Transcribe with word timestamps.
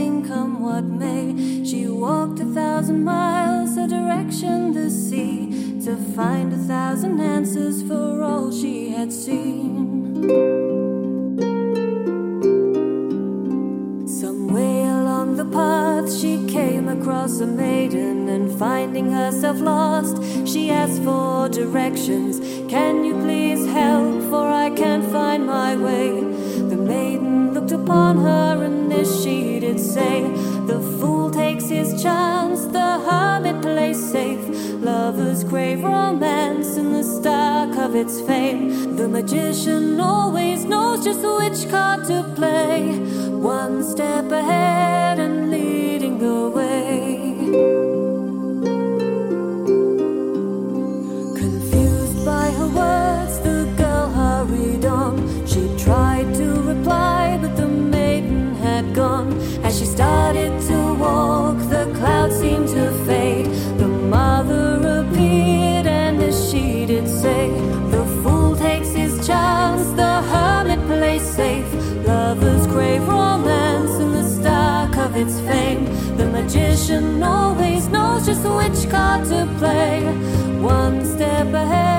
Come 0.00 0.60
what 0.60 0.84
may. 0.84 1.64
She 1.64 1.86
walked 1.86 2.40
a 2.40 2.44
thousand 2.44 3.04
miles, 3.04 3.76
a 3.76 3.86
direction 3.86 4.72
the 4.72 4.90
sea, 4.90 5.80
to 5.84 5.96
find 6.16 6.52
a 6.52 6.56
thousand 6.56 7.20
answers 7.20 7.82
for 7.82 8.22
all 8.22 8.50
she 8.50 8.90
had 8.90 9.12
seen. 9.12 9.72
Some 14.06 14.52
way 14.52 14.82
along 14.82 15.36
the 15.36 15.44
path, 15.44 16.12
she 16.12 16.44
came 16.46 16.88
across 16.88 17.40
a 17.40 17.46
maiden, 17.46 18.28
and 18.28 18.58
finding 18.58 19.12
herself 19.12 19.60
lost, 19.60 20.16
she 20.46 20.70
asked 20.70 21.02
for 21.02 21.48
directions. 21.48 22.40
Say 29.94 30.22
The 30.66 30.80
fool 30.98 31.30
takes 31.30 31.68
his 31.68 32.02
chance, 32.02 32.64
the 32.66 32.90
hermit 33.06 33.62
plays 33.62 34.00
safe. 34.12 34.44
Lovers 34.90 35.44
crave 35.44 35.84
romance 35.84 36.76
in 36.76 36.92
the 36.92 37.04
stark 37.04 37.76
of 37.76 37.94
its 37.94 38.20
fame. 38.20 38.96
The 38.96 39.08
magician 39.08 40.00
always 40.00 40.64
knows 40.64 41.04
just 41.04 41.22
which 41.40 41.70
card 41.70 42.04
to 42.06 42.18
play. 42.34 42.98
One 43.56 43.82
step 43.84 44.30
ahead 44.32 44.73
its 75.24 75.40
fame. 75.40 75.84
The 76.16 76.26
magician 76.26 77.22
always 77.22 77.88
knows 77.88 78.26
just 78.26 78.44
which 78.44 78.90
card 78.90 79.24
to 79.28 79.48
play. 79.58 80.02
One 80.60 81.04
step 81.04 81.48
ahead 81.54 81.93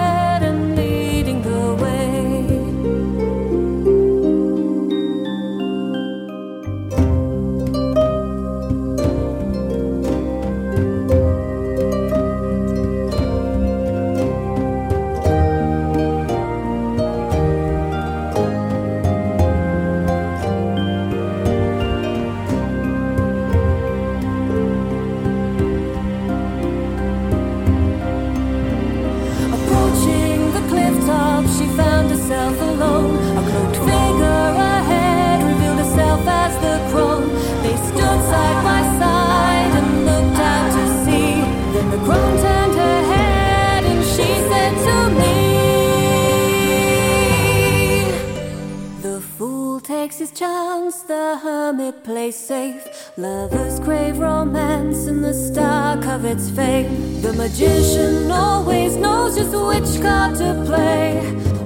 his 50.26 50.40
chance, 50.40 51.02
the 51.04 51.38
hermit 51.38 52.04
plays 52.04 52.36
safe. 52.36 53.12
Lovers 53.16 53.80
crave 53.80 54.18
romance 54.18 55.06
in 55.06 55.22
the 55.22 55.34
stark 55.34 56.04
of 56.06 56.26
its 56.26 56.50
fame. 56.50 57.22
The 57.22 57.34
magician 57.34 58.32
always 58.32 58.96
knows 58.96 59.36
just 59.36 59.52
which 59.52 60.02
card 60.02 60.36
to 60.38 60.64
play. 60.66 61.20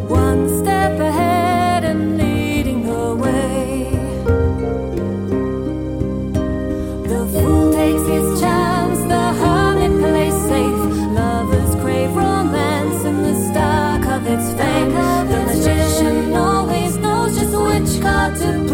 One 0.07 0.49
step 0.61 0.99
ahead 0.99 1.85
and 1.85 2.17
leading 2.17 2.83
the 2.83 3.15
way. 3.15 3.91
The 7.11 7.21
fool 7.31 7.71
takes 7.71 8.05
his 8.15 8.41
chance, 8.41 8.78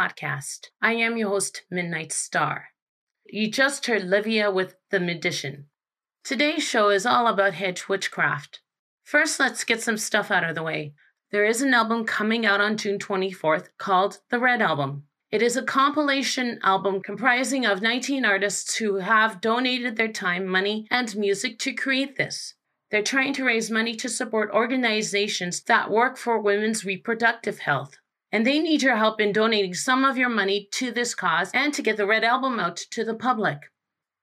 podcast. 0.00 0.68
I 0.80 0.94
am 0.94 1.18
your 1.18 1.28
host, 1.28 1.64
Midnight 1.70 2.10
Star. 2.10 2.68
You 3.26 3.50
just 3.50 3.84
heard 3.84 4.04
Livia 4.04 4.50
with 4.50 4.76
The 4.90 4.98
Magician. 4.98 5.66
Today's 6.24 6.66
show 6.66 6.88
is 6.88 7.04
all 7.04 7.26
about 7.26 7.52
hedge 7.52 7.86
witchcraft. 7.86 8.60
First, 9.04 9.38
let's 9.38 9.62
get 9.62 9.82
some 9.82 9.98
stuff 9.98 10.30
out 10.30 10.48
of 10.48 10.54
the 10.54 10.62
way. 10.62 10.94
There 11.32 11.44
is 11.44 11.60
an 11.60 11.74
album 11.74 12.06
coming 12.06 12.46
out 12.46 12.62
on 12.62 12.78
June 12.78 12.98
24th 12.98 13.68
called 13.76 14.20
The 14.30 14.38
Red 14.38 14.62
Album. 14.62 15.04
It 15.30 15.42
is 15.42 15.58
a 15.58 15.62
compilation 15.62 16.58
album 16.62 17.02
comprising 17.02 17.66
of 17.66 17.82
19 17.82 18.24
artists 18.24 18.76
who 18.76 18.96
have 18.96 19.42
donated 19.42 19.96
their 19.96 20.08
time, 20.08 20.46
money, 20.46 20.86
and 20.90 21.14
music 21.14 21.58
to 21.58 21.74
create 21.74 22.16
this. 22.16 22.54
They're 22.90 23.02
trying 23.02 23.34
to 23.34 23.44
raise 23.44 23.70
money 23.70 23.94
to 23.96 24.08
support 24.08 24.50
organizations 24.50 25.60
that 25.64 25.90
work 25.90 26.16
for 26.16 26.40
women's 26.40 26.86
reproductive 26.86 27.58
health. 27.58 27.98
And 28.32 28.46
they 28.46 28.58
need 28.58 28.82
your 28.82 28.96
help 28.96 29.20
in 29.20 29.32
donating 29.32 29.74
some 29.74 30.04
of 30.04 30.16
your 30.16 30.28
money 30.28 30.68
to 30.72 30.92
this 30.92 31.14
cause 31.14 31.50
and 31.52 31.74
to 31.74 31.82
get 31.82 31.96
the 31.96 32.06
Red 32.06 32.24
Album 32.24 32.60
out 32.60 32.76
to 32.76 33.04
the 33.04 33.14
public. 33.14 33.58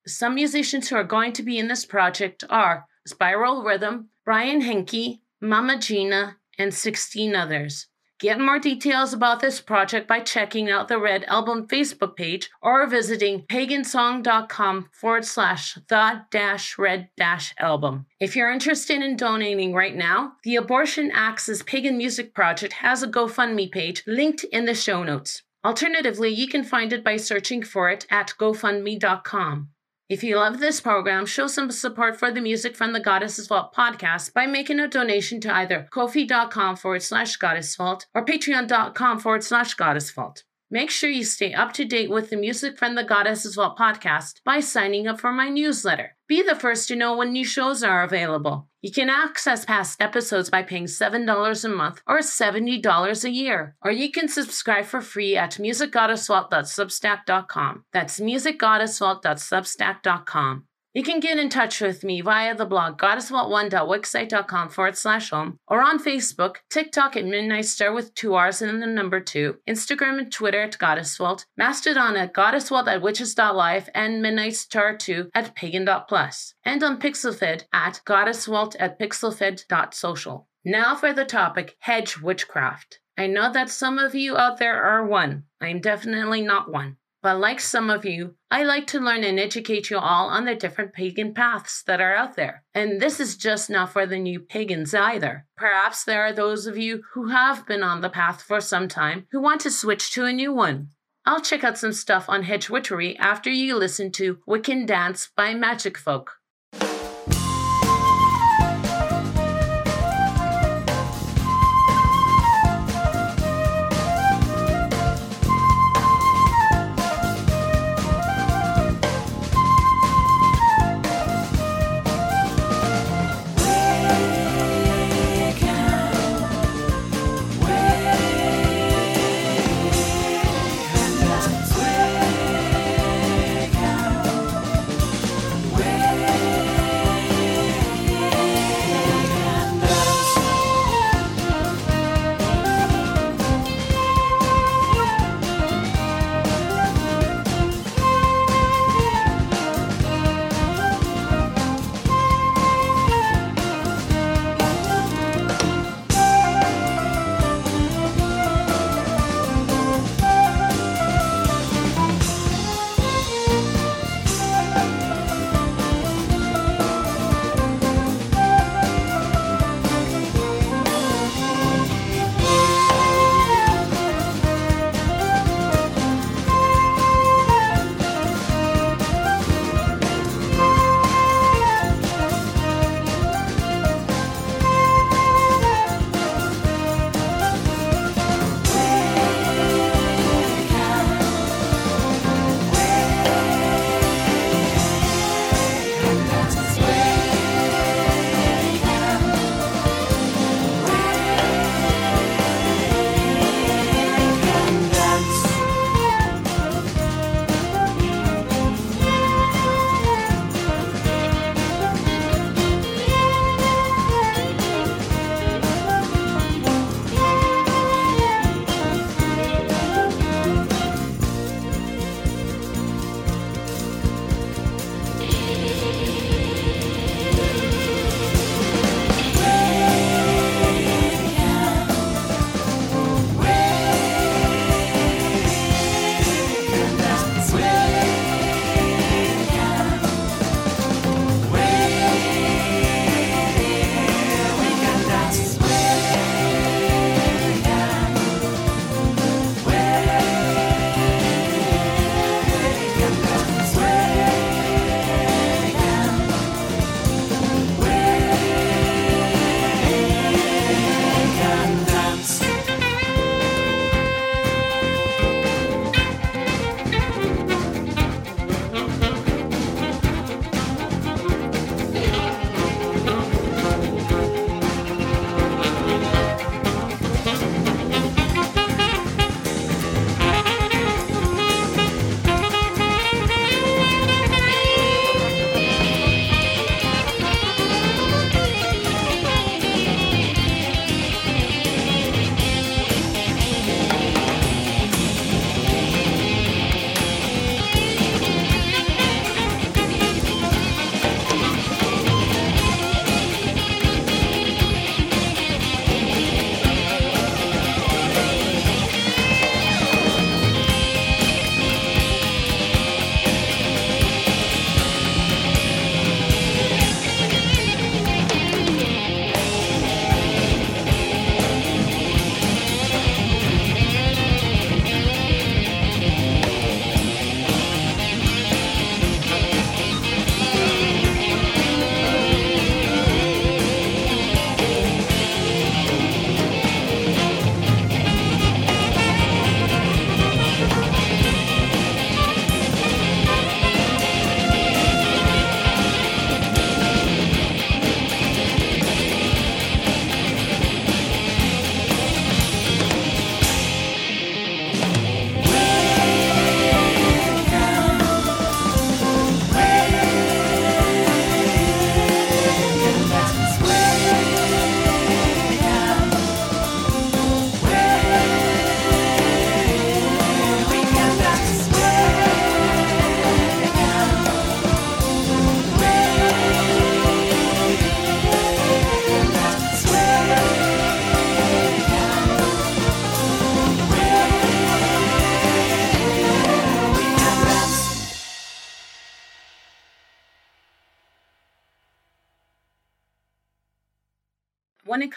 Some 0.05 0.35
musicians 0.35 0.87
who 0.87 0.95
are 0.95 1.03
going 1.03 1.33
to 1.33 1.43
be 1.43 1.57
in 1.57 1.67
this 1.67 1.85
project 1.85 2.43
are 2.49 2.85
Spiral 3.05 3.63
Rhythm, 3.63 4.09
Brian 4.23 4.61
Henke, 4.61 5.19
Mama 5.41 5.77
Gina, 5.77 6.37
and 6.57 6.73
16 6.73 7.35
others. 7.35 7.87
Get 8.19 8.39
more 8.39 8.57
details 8.57 9.13
about 9.13 9.41
this 9.41 9.61
project 9.61 10.07
by 10.07 10.21
checking 10.21 10.71
out 10.71 10.87
the 10.87 10.97
Red 10.97 11.23
Album 11.25 11.67
Facebook 11.67 12.15
page 12.15 12.49
or 12.63 12.87
visiting 12.87 13.43
pagansong.com 13.43 14.89
forward 14.91 15.23
slash 15.23 15.77
the 15.87 16.23
dash 16.31 16.79
red 16.79 17.09
dash 17.15 17.53
album. 17.59 18.07
If 18.19 18.35
you're 18.35 18.51
interested 18.51 19.03
in 19.03 19.17
donating 19.17 19.75
right 19.75 19.95
now, 19.95 20.33
the 20.43 20.55
Abortion 20.55 21.11
Access 21.11 21.61
Pagan 21.61 21.95
Music 21.95 22.33
Project 22.33 22.73
has 22.73 23.03
a 23.03 23.07
GoFundMe 23.07 23.71
page 23.71 24.01
linked 24.07 24.43
in 24.45 24.65
the 24.65 24.73
show 24.73 25.03
notes. 25.03 25.43
Alternatively, 25.63 26.29
you 26.29 26.47
can 26.47 26.63
find 26.63 26.93
it 26.93 27.03
by 27.03 27.17
searching 27.17 27.61
for 27.61 27.87
it 27.91 28.07
at 28.09 28.33
gofundme.com. 28.39 29.69
If 30.09 30.23
you 30.23 30.37
love 30.37 30.59
this 30.59 30.79
program, 30.79 31.25
show 31.25 31.47
some 31.47 31.69
support 31.69 32.17
for 32.17 32.31
the 32.31 32.39
Music 32.39 32.77
from 32.77 32.93
the 32.93 33.01
Goddess's 33.01 33.47
Vault 33.47 33.73
podcast 33.73 34.33
by 34.33 34.45
making 34.45 34.79
a 34.79 34.87
donation 34.87 35.41
to 35.41 35.53
either 35.53 35.89
kofi.com 35.91 36.77
forward 36.77 37.03
slash 37.03 37.35
goddess 37.35 37.75
vault 37.75 38.05
or 38.15 38.23
patreon.com 38.23 39.19
forward 39.19 39.43
slash 39.43 39.73
goddess 39.73 40.09
vault. 40.11 40.43
Make 40.69 40.89
sure 40.89 41.09
you 41.09 41.23
stay 41.23 41.53
up 41.53 41.71
to 41.73 41.85
date 41.85 42.09
with 42.09 42.29
the 42.29 42.35
Music 42.35 42.77
from 42.77 42.95
the 42.95 43.03
Goddess's 43.03 43.55
Vault 43.55 43.77
podcast 43.77 44.43
by 44.43 44.59
signing 44.59 45.07
up 45.07 45.21
for 45.21 45.31
my 45.31 45.47
newsletter. 45.47 46.17
Be 46.27 46.41
the 46.41 46.55
first 46.55 46.89
to 46.89 46.95
know 46.95 47.15
when 47.15 47.31
new 47.31 47.45
shows 47.45 47.83
are 47.83 48.03
available. 48.03 48.67
You 48.81 48.91
can 48.91 49.09
access 49.09 49.63
past 49.63 50.01
episodes 50.01 50.49
by 50.49 50.63
paying 50.63 50.83
$7 50.85 51.63
a 51.63 51.69
month 51.69 52.01
or 52.05 52.19
$70 52.19 53.23
a 53.23 53.29
year. 53.29 53.77
Or 53.81 53.91
you 53.91 54.11
can 54.11 54.27
subscribe 54.27 54.83
for 54.85 54.99
free 54.99 55.37
at 55.37 55.53
musicgoddessvault.substack.com. 55.53 57.85
That's 57.93 58.19
musicgoddessvault.substack.com. 58.19 60.66
You 60.97 61.03
can 61.03 61.19
get 61.19 61.37
in 61.37 61.49
touch 61.49 61.79
with 61.79 62.03
me 62.03 62.21
via 62.21 62.55
the 62.55 62.65
blog 62.65 62.97
goddessvault1.wixsite.com 62.97 64.69
forward 64.69 64.97
slash 64.97 65.29
home 65.29 65.59
or 65.67 65.83
on 65.83 66.03
Facebook, 66.03 66.55
TikTok 66.71 67.15
at 67.15 67.23
Midnight 67.23 67.65
Star 67.65 67.93
with 67.93 68.15
two 68.15 68.33
R's 68.33 68.63
and 68.63 68.81
the 68.81 68.87
number 68.87 69.19
two, 69.19 69.57
Instagram 69.69 70.17
and 70.17 70.31
Twitter 70.31 70.63
at 70.63 70.79
Goddessvault, 70.79 71.45
Mastodon 71.55 72.17
at 72.17 72.33
Goddessvault 72.33 72.87
at 72.87 73.03
witches.live, 73.03 73.91
and 73.93 74.23
Midnight 74.23 74.55
Star 74.55 74.97
2 74.97 75.29
at 75.35 75.53
pagan.plus, 75.53 76.55
and 76.63 76.81
on 76.81 76.99
Pixelfed 76.99 77.65
at 77.71 78.01
Goddessvault 78.03 78.75
at 78.79 78.99
pixelfed.social. 78.99 80.47
Now 80.65 80.95
for 80.95 81.13
the 81.13 81.25
topic 81.25 81.75
hedge 81.81 82.19
witchcraft. 82.19 83.01
I 83.15 83.27
know 83.27 83.53
that 83.53 83.69
some 83.69 83.99
of 83.99 84.15
you 84.15 84.35
out 84.35 84.57
there 84.57 84.81
are 84.81 85.05
one. 85.05 85.43
I'm 85.61 85.79
definitely 85.79 86.41
not 86.41 86.71
one. 86.71 86.97
But 87.27 87.41
like 87.41 87.59
some 87.59 87.89
of 87.89 88.05
you, 88.05 88.35
I 88.49 88.63
like 88.63 88.87
to 88.87 89.01
learn 89.01 89.25
and 89.25 89.37
educate 89.37 89.89
you 89.89 89.97
all 89.97 90.29
on 90.29 90.45
the 90.45 90.55
different 90.55 90.93
pagan 90.93 91.33
paths 91.33 91.83
that 91.83 91.99
are 91.99 92.15
out 92.15 92.37
there. 92.37 92.63
And 92.73 93.01
this 93.01 93.19
is 93.19 93.35
just 93.35 93.69
not 93.69 93.91
for 93.91 94.05
the 94.05 94.17
new 94.17 94.39
pagans 94.39 94.93
either. 94.93 95.45
Perhaps 95.57 96.05
there 96.05 96.21
are 96.21 96.31
those 96.31 96.67
of 96.67 96.77
you 96.77 97.03
who 97.15 97.27
have 97.27 97.67
been 97.67 97.83
on 97.83 97.99
the 97.99 98.09
path 98.09 98.41
for 98.41 98.61
some 98.61 98.87
time 98.87 99.27
who 99.33 99.41
want 99.41 99.59
to 99.59 99.71
switch 99.71 100.09
to 100.13 100.23
a 100.23 100.31
new 100.31 100.53
one. 100.53 100.91
I'll 101.25 101.41
check 101.41 101.65
out 101.65 101.77
some 101.77 101.91
stuff 101.91 102.29
on 102.29 102.43
hedge 102.43 102.69
witchery 102.69 103.17
after 103.17 103.49
you 103.49 103.75
listen 103.75 104.09
to 104.13 104.37
Wiccan 104.47 104.87
Dance 104.87 105.27
by 105.35 105.53
Magicfolk. 105.53 106.27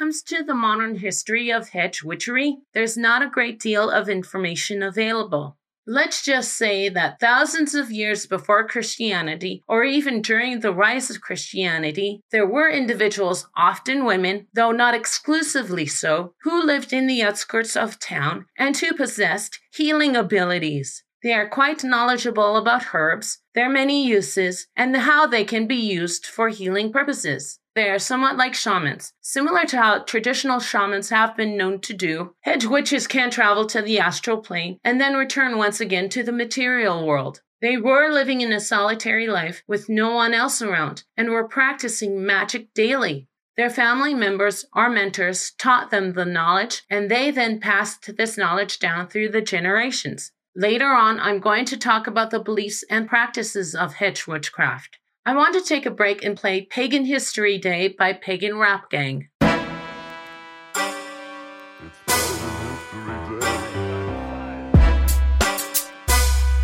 Comes 0.01 0.23
to 0.23 0.43
the 0.43 0.55
modern 0.55 0.97
history 0.97 1.53
of 1.53 1.69
hedge 1.69 2.03
witchery, 2.03 2.57
there's 2.73 2.97
not 2.97 3.21
a 3.21 3.29
great 3.29 3.61
deal 3.61 3.91
of 3.91 4.09
information 4.09 4.83
available. 4.83 5.59
Let's 5.87 6.25
just 6.25 6.55
say 6.55 6.89
that 6.89 7.21
thousands 7.21 7.75
of 7.75 7.91
years 7.91 8.25
before 8.25 8.67
Christianity, 8.67 9.63
or 9.69 9.85
even 9.85 10.23
during 10.23 10.61
the 10.61 10.73
rise 10.73 11.11
of 11.11 11.21
Christianity, 11.21 12.23
there 12.33 12.47
were 12.47 12.71
individuals, 12.71 13.47
often 13.55 14.07
women, 14.07 14.47
though 14.55 14.73
not 14.73 14.95
exclusively 14.95 15.85
so, 15.85 16.33
who 16.45 16.65
lived 16.65 16.95
in 16.95 17.07
the 17.07 17.23
outskirts 17.23 17.77
of 17.77 17.99
town 17.99 18.47
and 18.57 18.75
who 18.79 18.95
possessed 18.95 19.59
healing 19.71 20.17
abilities. 20.17 21.05
They 21.23 21.35
are 21.35 21.49
quite 21.49 21.85
knowledgeable 21.85 22.57
about 22.57 22.95
herbs, 22.95 23.41
their 23.55 23.69
many 23.69 24.07
uses, 24.07 24.67
and 24.75 24.97
how 24.97 25.27
they 25.27 25.45
can 25.45 25.67
be 25.67 25.77
used 25.77 26.25
for 26.25 26.49
healing 26.49 26.91
purposes. 26.91 27.60
They 27.75 27.89
are 27.89 27.99
somewhat 28.01 28.37
like 28.37 28.55
shamans. 28.55 29.13
Similar 29.21 29.65
to 29.67 29.77
how 29.77 29.99
traditional 30.01 30.59
shamans 30.59 31.11
have 31.11 31.37
been 31.37 31.57
known 31.57 31.81
to 31.83 31.95
do, 31.95 32.35
hedge 32.41 32.65
witches 32.65 33.07
can 33.07 33.31
travel 33.31 33.67
to 33.67 33.81
the 33.81 34.01
astral 34.01 34.39
plane 34.39 34.79
and 34.83 35.01
then 35.01 35.15
return 35.15 35.57
once 35.57 35.81
again 35.81 36.09
to 36.11 36.23
the 36.23 36.33
material 36.33 37.07
world. 37.07 37.43
They 37.61 37.77
were 37.77 38.11
living 38.11 38.41
in 38.41 38.53
a 38.53 38.61
solitary 38.61 39.27
life 39.27 39.63
with 39.69 39.89
no 39.89 40.15
one 40.15 40.35
else 40.35 40.63
around 40.63 41.05
and 41.17 41.31
were 41.31 41.47
practicing 41.47 42.25
magic 42.25 42.73
daily. 42.75 43.29
Their 43.57 43.71
family 43.71 44.15
members 44.15 44.65
or 44.73 44.89
mentors 44.89 45.51
taught 45.59 45.91
them 45.91 46.15
the 46.15 46.25
knowledge, 46.25 46.83
and 46.89 47.11
they 47.11 47.31
then 47.31 47.61
passed 47.61 48.17
this 48.17 48.39
knowledge 48.39 48.79
down 48.79 49.09
through 49.09 49.29
the 49.29 49.43
generations. 49.43 50.33
Later 50.57 50.87
on, 50.87 51.21
I'm 51.21 51.41
going 51.41 51.67
to 51.67 51.77
talk 51.77 52.07
about 52.07 52.31
the 52.31 52.41
beliefs 52.41 52.83
and 52.89 53.07
practices 53.07 53.75
of 53.75 53.95
hedge 53.95 54.27
witchcraft. 54.27 55.00
I 55.27 55.35
want 55.35 55.53
to 55.53 55.61
take 55.61 55.85
a 55.85 55.91
break 55.91 56.25
and 56.25 56.35
play 56.35 56.63
Pagan 56.63 57.05
History 57.05 57.59
Day 57.59 57.89
by 57.89 58.15
Pagan 58.15 58.57
Rap 58.57 58.89
Gang. 58.89 59.29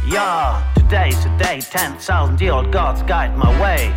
Yeah, 0.09 0.73
today's 0.75 1.23
the 1.23 1.37
day, 1.39 1.61
10,000 1.61 2.41
year 2.41 2.53
old 2.53 2.73
gods 2.73 3.03
guide 3.03 3.37
my 3.37 3.51
way. 3.61 3.93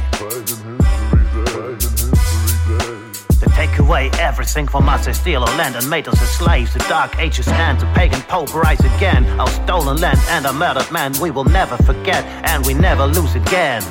They 3.39 3.47
take 3.55 3.79
away 3.79 4.09
everything 4.19 4.67
from 4.67 4.89
us, 4.89 5.05
they 5.05 5.13
steal 5.13 5.45
our 5.45 5.57
land 5.57 5.77
and 5.77 5.89
made 5.89 6.09
us 6.09 6.21
as 6.21 6.31
slaves. 6.31 6.73
The 6.73 6.79
dark 6.79 7.17
ages 7.17 7.47
end, 7.47 7.79
the 7.79 7.85
pagan 7.93 8.21
pope 8.23 8.53
rise 8.53 8.81
again. 8.97 9.25
Our 9.39 9.47
stolen 9.47 10.01
land 10.01 10.19
and 10.27 10.45
our 10.45 10.51
murdered 10.51 10.91
man, 10.91 11.13
we 11.21 11.31
will 11.31 11.45
never 11.45 11.77
forget, 11.77 12.25
and 12.43 12.65
we 12.65 12.73
never 12.73 13.05
lose 13.05 13.35
again. 13.35 13.83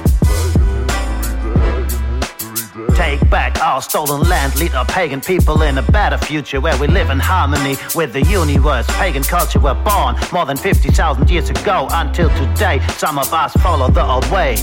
Take 2.94 3.28
back 3.30 3.60
our 3.60 3.82
stolen 3.82 4.28
land, 4.28 4.58
lead 4.58 4.74
our 4.74 4.84
pagan 4.84 5.20
people 5.20 5.62
in 5.62 5.78
a 5.78 5.82
better 5.82 6.18
future 6.18 6.60
where 6.60 6.76
we 6.78 6.86
live 6.86 7.10
in 7.10 7.18
harmony 7.18 7.76
with 7.94 8.12
the 8.12 8.22
universe. 8.22 8.86
Pagan 8.90 9.22
culture 9.22 9.58
were 9.58 9.74
born 9.74 10.16
more 10.32 10.46
than 10.46 10.56
50,000 10.56 11.30
years 11.30 11.50
ago 11.50 11.88
until 11.90 12.28
today. 12.30 12.80
Some 12.96 13.18
of 13.18 13.32
us 13.32 13.52
follow 13.54 13.90
the 13.90 14.04
old 14.04 14.28
way. 14.30 14.54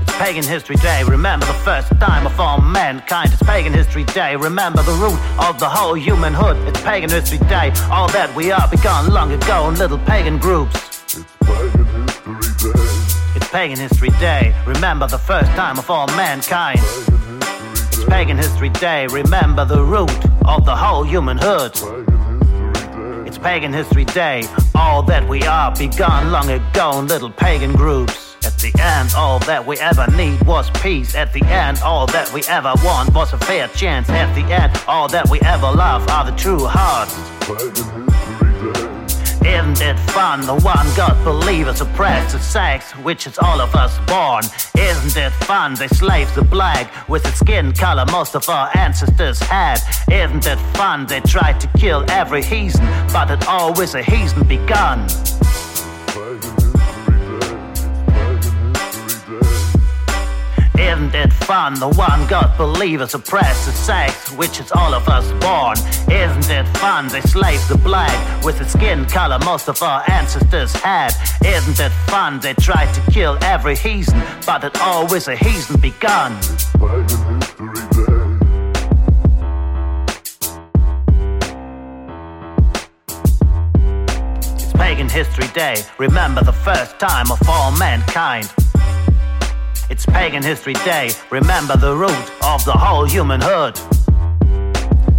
It's 0.00 0.18
Pagan 0.18 0.44
History 0.44 0.76
Day, 0.76 1.02
remember 1.04 1.46
the 1.46 1.52
first 1.54 1.88
time 2.00 2.24
of 2.24 2.38
all 2.40 2.60
mankind. 2.60 3.32
It's 3.32 3.42
Pagan 3.42 3.72
History 3.72 4.04
Day, 4.04 4.36
remember 4.36 4.82
the 4.82 4.92
root 4.92 5.18
of 5.46 5.58
the 5.58 5.68
whole 5.68 5.94
humanhood. 5.94 6.56
It's 6.68 6.80
Pagan 6.80 7.10
History 7.10 7.38
Day, 7.48 7.72
all 7.90 8.08
that 8.08 8.34
we 8.34 8.50
are 8.50 8.68
begun 8.68 9.12
long 9.12 9.32
ago 9.32 9.68
in 9.68 9.74
little 9.74 9.98
pagan 9.98 10.38
groups. 10.38 10.74
It's 11.16 11.24
Pagan 11.42 11.83
History 13.54 14.10
Day. 14.18 14.52
Remember 14.66 15.06
the 15.06 15.16
first 15.16 15.48
time 15.52 15.78
of 15.78 15.88
all 15.88 16.08
mankind. 16.08 16.80
It's 16.82 18.04
Pagan 18.06 18.36
History 18.36 18.68
Day. 18.68 19.06
Remember 19.06 19.64
the 19.64 19.80
root 19.80 20.10
of 20.44 20.64
the 20.64 20.74
whole 20.74 21.04
humanhood. 21.04 21.70
It's 23.28 23.38
Pagan 23.38 23.72
History 23.72 24.06
Day. 24.06 24.42
All 24.74 25.04
that 25.04 25.28
we 25.28 25.44
are 25.44 25.72
begun 25.76 26.32
long 26.32 26.50
ago 26.50 26.98
in 26.98 27.06
little 27.06 27.30
pagan 27.30 27.72
groups. 27.74 28.34
At 28.44 28.58
the 28.58 28.74
end, 28.80 29.14
all 29.16 29.38
that 29.40 29.64
we 29.64 29.78
ever 29.78 30.10
need 30.16 30.42
was 30.42 30.68
peace. 30.82 31.14
At 31.14 31.32
the 31.32 31.44
end, 31.44 31.78
all 31.78 32.08
that 32.08 32.32
we 32.32 32.42
ever 32.48 32.72
want 32.84 33.14
was 33.14 33.32
a 33.34 33.38
fair 33.38 33.68
chance. 33.68 34.08
At 34.10 34.34
the 34.34 34.42
end, 34.52 34.72
all 34.88 35.06
that 35.08 35.28
we 35.28 35.40
ever 35.42 35.70
love 35.70 36.08
are 36.08 36.28
the 36.28 36.36
true 36.36 36.66
hearts. 36.66 38.03
Isn't 39.44 39.82
it 39.82 39.98
fun? 40.10 40.40
The 40.40 40.54
one 40.54 40.86
God 40.96 41.22
believers 41.22 41.82
oppressed 41.82 42.34
to 42.34 42.42
sex, 42.42 42.92
which 42.96 43.26
is 43.26 43.38
all 43.38 43.60
of 43.60 43.74
us 43.74 43.98
born. 44.06 44.44
Isn't 44.76 45.20
it 45.20 45.32
fun? 45.44 45.74
They 45.74 45.88
slaves 45.88 46.34
the 46.34 46.42
black 46.42 47.08
with 47.10 47.24
the 47.24 47.32
skin 47.32 47.72
color 47.72 48.06
most 48.10 48.34
of 48.34 48.48
our 48.48 48.70
ancestors 48.74 49.38
had. 49.40 49.80
Isn't 50.10 50.46
it 50.46 50.58
fun? 50.76 51.06
They 51.06 51.20
tried 51.20 51.60
to 51.60 51.68
kill 51.76 52.04
every 52.10 52.42
heathen, 52.42 52.86
but 53.12 53.30
it 53.30 53.46
always 53.46 53.94
a 53.94 54.02
heathen 54.02 54.48
begun. 54.48 55.06
Isn't 60.78 61.14
it 61.14 61.32
fun? 61.32 61.74
The 61.74 61.88
one 61.88 62.26
God 62.26 62.58
believers 62.58 63.14
oppress 63.14 63.64
the 63.64 63.70
sex, 63.70 64.32
which 64.32 64.58
is 64.58 64.72
all 64.72 64.92
of 64.92 65.08
us 65.08 65.24
born. 65.40 65.78
Isn't 66.12 66.50
it 66.50 66.66
fun? 66.78 67.06
They 67.06 67.20
slaves 67.20 67.68
the 67.68 67.78
black 67.78 68.44
with 68.44 68.58
the 68.58 68.64
skin 68.64 69.04
color 69.06 69.38
most 69.44 69.68
of 69.68 69.80
our 69.82 70.02
ancestors 70.10 70.72
had. 70.72 71.12
Isn't 71.46 71.78
it 71.78 71.92
fun? 72.08 72.40
They 72.40 72.54
tried 72.54 72.92
to 72.92 73.00
kill 73.12 73.38
every 73.42 73.76
heathen, 73.76 74.20
but 74.46 74.64
it 74.64 74.76
always 74.80 75.28
a 75.28 75.36
heathen 75.36 75.80
begun. 75.80 76.36
It's 84.54 84.72
Pagan 84.72 85.08
History 85.08 85.46
Day. 85.54 85.76
Remember 85.98 86.42
the 86.42 86.52
first 86.52 86.98
time 86.98 87.30
of 87.30 87.38
all 87.48 87.70
mankind. 87.78 88.52
It's 89.90 90.06
Pagan 90.06 90.42
History 90.42 90.72
Day. 90.72 91.10
Remember 91.30 91.76
the 91.76 91.94
root 91.94 92.10
of 92.42 92.64
the 92.64 92.72
whole 92.72 93.04
humanhood. 93.04 93.78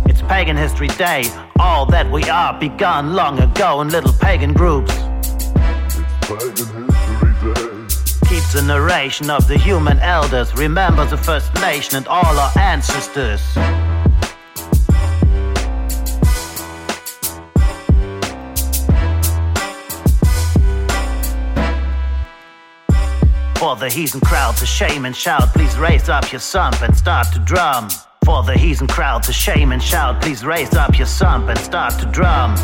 It's 0.10 0.24
Pagan 0.24 0.57
History 0.57 0.88
Day. 0.88 1.25
All 1.60 1.86
that 1.86 2.12
we 2.12 2.24
are 2.29 2.60
begun 2.60 3.13
long 3.13 3.39
ago 3.39 3.81
in 3.81 3.89
little 3.89 4.13
pagan 4.13 4.53
groups. 4.53 4.91
It's 4.91 6.19
Pagan 6.22 6.89
History 6.89 7.53
Day. 7.53 7.86
Keeps 8.27 8.53
the 8.53 8.63
narration 8.65 9.29
of 9.29 9.48
the 9.48 9.57
human 9.57 10.00
elders. 10.00 10.53
Remember 10.55 11.05
the 11.05 11.17
First 11.17 11.53
Nation 11.55 11.98
and 11.98 12.07
all 12.07 12.25
our 12.39 12.51
ancestors. 12.57 13.41
For 23.65 23.75
the 23.75 23.89
heathen 23.89 24.22
crowd 24.22 24.57
to 24.57 24.65
shame 24.67 25.05
and 25.05 25.15
shout, 25.15 25.51
please 25.51 25.75
raise 25.75 26.07
up 26.07 26.31
your 26.31 26.39
sump 26.39 26.84
and 26.84 26.95
start 26.95 27.34
to 27.34 27.39
drum. 27.39 27.89
For 28.24 28.43
the 28.43 28.55
heathen 28.55 28.86
crowd 28.86 29.24
to 29.24 29.34
shame 29.34 29.72
and 29.72 29.81
shout, 29.81 30.22
please 30.22 30.45
raise 30.45 30.75
up 30.75 30.95
your 31.00 31.07
sump 31.07 31.50
and 31.50 31.57
start 31.57 32.00
to 32.00 32.05
drum. 32.05 32.55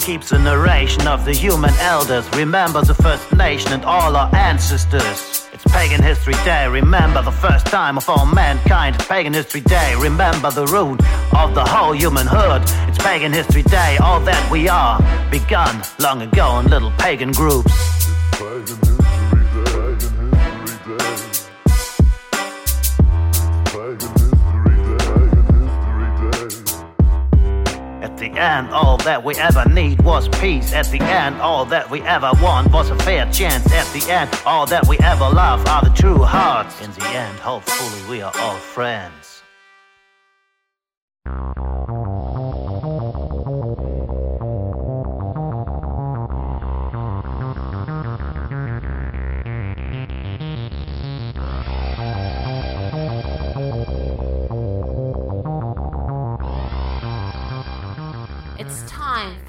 Keeps 0.00 0.30
the 0.30 0.40
narration 0.40 1.06
of 1.06 1.24
the 1.24 1.32
human 1.32 1.72
elders, 1.74 2.28
remember 2.34 2.82
the 2.82 2.92
First 2.92 3.32
Nation 3.36 3.72
and 3.72 3.84
all 3.84 4.16
our 4.16 4.34
ancestors. 4.34 5.48
It's 5.52 5.64
Pagan 5.72 6.02
History 6.02 6.34
Day, 6.44 6.66
remember 6.66 7.22
the 7.22 7.30
first 7.30 7.66
time 7.66 7.96
of 7.96 8.08
all 8.08 8.26
mankind. 8.26 8.96
It's 8.96 9.06
Pagan 9.06 9.32
History 9.32 9.60
Day, 9.60 9.94
remember 9.96 10.50
the 10.50 10.66
root 10.66 11.00
of 11.36 11.54
the 11.54 11.64
whole 11.64 11.92
humanhood. 11.92 12.62
It's 12.88 12.98
Pagan 12.98 13.32
History 13.32 13.62
Day, 13.62 13.96
all 14.02 14.18
that 14.22 14.50
we 14.50 14.68
are, 14.68 14.98
begun 15.30 15.84
long 16.00 16.20
ago 16.20 16.58
in 16.58 16.66
little 16.66 16.90
pagan 16.98 17.30
groups. 17.30 17.70
At 18.42 19.01
end, 28.38 28.70
all 28.70 28.96
that 28.98 29.22
we 29.24 29.34
ever 29.36 29.68
need 29.68 30.02
was 30.02 30.28
peace. 30.28 30.72
At 30.72 30.86
the 30.86 31.00
end, 31.00 31.40
all 31.40 31.64
that 31.66 31.90
we 31.90 32.02
ever 32.02 32.30
want 32.42 32.72
was 32.72 32.90
a 32.90 32.96
fair 32.96 33.30
chance. 33.32 33.70
At 33.72 33.86
the 33.92 34.10
end, 34.10 34.30
all 34.46 34.66
that 34.66 34.86
we 34.86 34.98
ever 34.98 35.28
love 35.28 35.66
are 35.66 35.82
the 35.82 35.90
true 35.90 36.22
hearts. 36.22 36.80
In 36.80 36.90
the 36.92 37.06
end, 37.06 37.38
hopefully, 37.38 38.10
we 38.10 38.22
are 38.22 38.32
all 38.38 38.56
friends. 38.56 39.42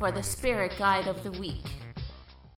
For 0.04 0.12
the 0.12 0.22
spirit 0.22 0.74
guide 0.78 1.08
of 1.08 1.24
the 1.24 1.32
week. 1.39 1.63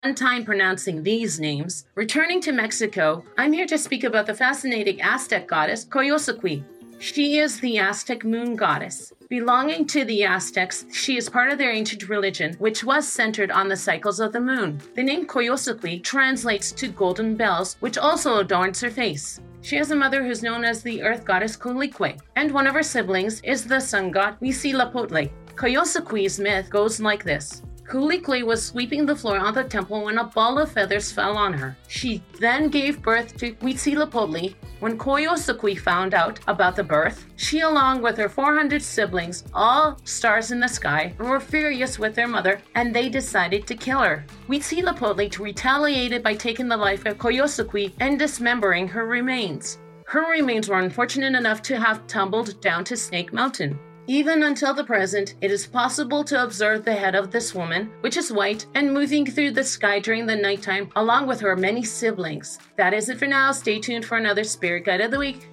One 0.03 0.15
time 0.15 0.47
pronouncing 0.47 1.03
these 1.03 1.39
names. 1.39 1.85
Returning 1.95 2.41
to 2.41 2.53
Mexico, 2.53 3.23
I'm 3.37 3.53
here 3.53 3.67
to 3.67 3.77
speak 3.77 4.03
about 4.03 4.25
the 4.25 4.33
fascinating 4.33 5.03
Aztec 5.03 5.47
goddess 5.47 5.85
Coyolxauhqui. 5.85 6.65
She 7.01 7.41
is 7.41 7.61
the 7.61 7.79
Aztec 7.79 8.25
moon 8.25 8.57
goddess. 8.57 9.13
Belonging 9.29 9.87
to 9.89 10.07
the 10.07 10.25
Aztecs, 10.25 10.87
she 10.91 11.19
is 11.19 11.29
part 11.29 11.53
of 11.53 11.59
their 11.59 11.71
ancient 11.71 12.09
religion, 12.09 12.55
which 12.61 12.83
was 12.83 13.07
centered 13.07 13.51
on 13.51 13.69
the 13.69 13.77
cycles 13.77 14.21
of 14.21 14.33
the 14.33 14.41
moon. 14.41 14.81
The 14.95 15.03
name 15.03 15.27
Coyolxauhqui 15.27 16.03
translates 16.03 16.73
to 16.73 16.89
golden 16.89 17.37
bells, 17.37 17.77
which 17.81 17.99
also 17.99 18.39
adorns 18.39 18.81
her 18.81 18.91
face. 18.91 19.39
She 19.61 19.77
has 19.77 19.91
a 19.91 19.97
mother 19.97 20.25
who's 20.25 20.43
known 20.43 20.65
as 20.65 20.83
the 20.83 21.03
earth 21.03 21.27
goddess 21.27 21.59
Coatlicue, 21.59 22.19
and 22.37 22.53
one 22.53 22.67
of 22.67 22.73
her 22.73 22.83
siblings 22.83 23.43
is 23.43 23.67
the 23.67 23.81
sun 23.81 24.11
god 24.11 24.41
Huitzilopochtli. 24.41 25.31
Coyolxauhqui's 25.57 26.41
myth 26.41 26.69
goes 26.69 27.01
like 27.01 27.25
this. 27.25 27.63
Coatlicue 27.89 28.45
was 28.45 28.65
sweeping 28.65 29.05
the 29.05 29.15
floor 29.15 29.39
of 29.39 29.55
the 29.55 29.63
temple 29.63 30.05
when 30.05 30.19
a 30.19 30.25
ball 30.25 30.59
of 30.59 30.73
feathers 30.73 31.13
fell 31.13 31.37
on 31.37 31.53
her. 31.53 31.77
She 31.87 32.23
then 32.41 32.69
gave 32.69 33.03
birth 33.03 33.37
to 33.37 33.53
Huitzilopochtli. 33.57 34.55
When 34.81 34.99
Coyolxauhqui 34.99 35.79
found 35.79 36.15
out 36.15 36.41
about 36.49 36.77
the 36.77 36.83
birth, 36.83 37.27
she, 37.37 37.61
along 37.61 38.03
with 38.03 38.17
her 38.17 38.29
400 38.29 38.83
siblings, 38.83 39.45
all 39.53 39.99
stars 40.05 40.51
in 40.51 40.61
the 40.61 40.69
sky, 40.69 41.15
were 41.19 41.39
furious 41.39 41.99
with 41.99 42.15
their 42.15 42.27
mother 42.27 42.61
and 42.75 42.93
they 42.95 43.09
decided 43.09 43.67
to 43.67 43.77
kill 43.77 44.01
her. 44.01 44.25
Huitzilopochtli 44.49 45.39
retaliated 45.39 46.23
by 46.23 46.35
taking 46.35 46.69
the 46.69 46.77
life 46.77 47.05
of 47.05 47.19
Coyolxauhqui 47.19 47.93
and 48.01 48.19
dismembering 48.19 48.89
her 48.89 49.07
remains. 49.07 49.79
Her 50.07 50.31
remains 50.31 50.69
were 50.69 50.81
unfortunate 50.81 51.35
enough 51.35 51.63
to 51.63 51.79
have 51.79 52.07
tumbled 52.07 52.61
down 52.61 52.85
to 52.85 52.97
Snake 52.97 53.33
Mountain. 53.33 53.79
Even 54.07 54.43
until 54.43 54.75
the 54.75 54.85
present, 54.85 55.35
it 55.41 55.51
is 55.51 55.67
possible 55.67 56.23
to 56.25 56.43
observe 56.43 56.85
the 56.85 56.95
head 56.95 57.15
of 57.15 57.31
this 57.31 57.55
woman, 57.55 57.91
which 58.03 58.19
is 58.19 58.31
white 58.31 58.67
and 58.75 58.93
moving 58.93 59.25
through 59.25 59.53
the 59.53 59.65
sky 59.65 59.99
during 59.99 60.27
the 60.27 60.37
nighttime, 60.37 60.91
along 60.97 61.27
with 61.27 61.41
her 61.41 61.57
many 61.57 61.83
siblings. 61.83 62.59
That 62.77 62.93
is 62.93 63.09
it 63.09 63.19
for 63.19 63.27
now. 63.27 63.53
Stay 63.53 63.81
tuned 63.81 64.05
for 64.05 64.19
another 64.19 64.45
Spirit 64.45 64.85
Guide 64.85 65.01
of 65.01 65.11
the 65.11 65.19
Week. 65.19 65.49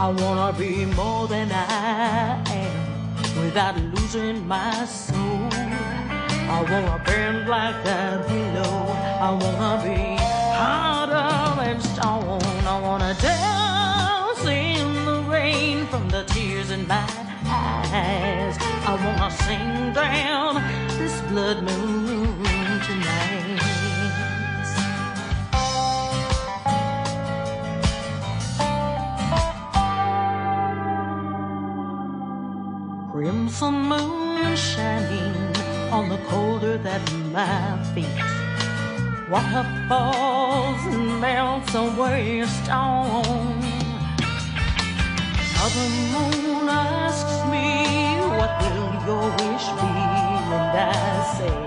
I 0.00 0.10
wanna 0.10 0.56
be 0.56 0.84
more 0.84 1.26
than 1.26 1.50
I 1.50 2.40
am 2.52 3.42
without 3.42 3.76
losing 3.76 4.46
my 4.46 4.84
soul. 4.84 5.48
I 5.52 6.62
wanna 6.70 7.02
bend 7.04 7.48
like 7.48 7.82
that 7.82 8.28
willow. 8.28 8.92
I 9.20 9.30
wanna 9.32 9.82
be 9.82 10.16
harder 10.54 11.60
than 11.60 11.80
stone. 11.80 12.64
I 12.64 12.80
wanna 12.80 13.12
dance 13.14 14.44
in 14.46 15.04
the 15.04 15.20
rain 15.28 15.84
from 15.88 16.08
the 16.08 16.22
tears 16.28 16.70
in 16.70 16.86
my 16.86 17.04
eyes. 17.46 18.56
I 18.86 18.94
wanna 19.04 19.30
sing 19.32 19.92
down 19.94 20.62
this 20.96 21.20
blood 21.22 21.64
moon 21.64 22.27
Crimson 33.18 33.74
moon 33.74 34.54
shining 34.54 35.34
on 35.90 36.08
the 36.08 36.18
colder 36.28 36.78
that 36.78 37.02
my 37.32 37.82
feet. 37.92 38.22
Waterfalls 39.28 40.80
and 40.94 41.20
melts 41.20 41.74
away 41.74 42.46
stone. 42.46 43.58
Mother 45.58 45.88
moon 46.14 46.68
asks 46.68 47.38
me, 47.50 47.66
What 48.38 48.52
will 48.62 48.92
your 49.08 49.26
wish 49.42 49.66
be? 49.82 49.94
And 50.54 50.78
I 50.78 51.34
say, 51.36 51.58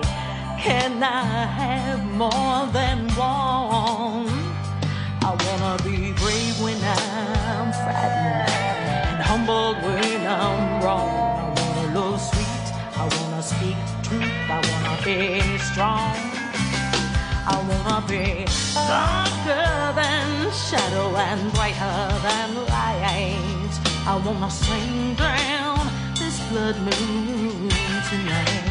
Can 0.58 1.04
I 1.04 1.46
have 1.60 2.02
more 2.16 2.62
than 2.72 3.10
one? 3.20 4.32
I 5.28 5.32
wanna 5.44 5.84
be 5.84 6.14
brave 6.14 6.62
when 6.62 6.80
I'm 6.82 7.74
frightened 7.84 8.52
and 9.12 9.22
humbled 9.22 9.76
when 9.84 10.26
I'm 10.26 10.82
wrong. 10.82 11.21
I 14.14 14.60
wanna 14.70 14.98
be 15.06 15.58
strong. 15.60 16.18
I 17.48 17.56
wanna 17.70 18.06
be 18.08 18.46
darker 18.74 19.94
than 19.96 20.52
shadow 20.52 21.16
and 21.16 21.54
brighter 21.54 21.98
than 22.22 22.56
light. 22.68 23.74
I 24.06 24.22
wanna 24.26 24.52
sing 24.52 25.16
down 25.16 25.80
this 26.20 26.40
blood 26.50 26.78
moon 26.80 27.70
tonight. 28.10 28.71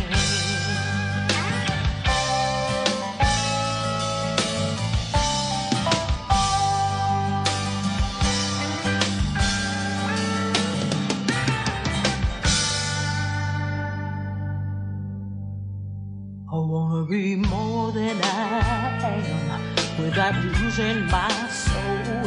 I 16.53 16.57
wanna 16.57 17.05
be 17.05 17.37
more 17.37 17.93
than 17.93 18.21
I 18.21 19.23
am 19.39 20.03
without 20.03 20.35
losing 20.35 21.07
my 21.07 21.31
soul. 21.49 22.27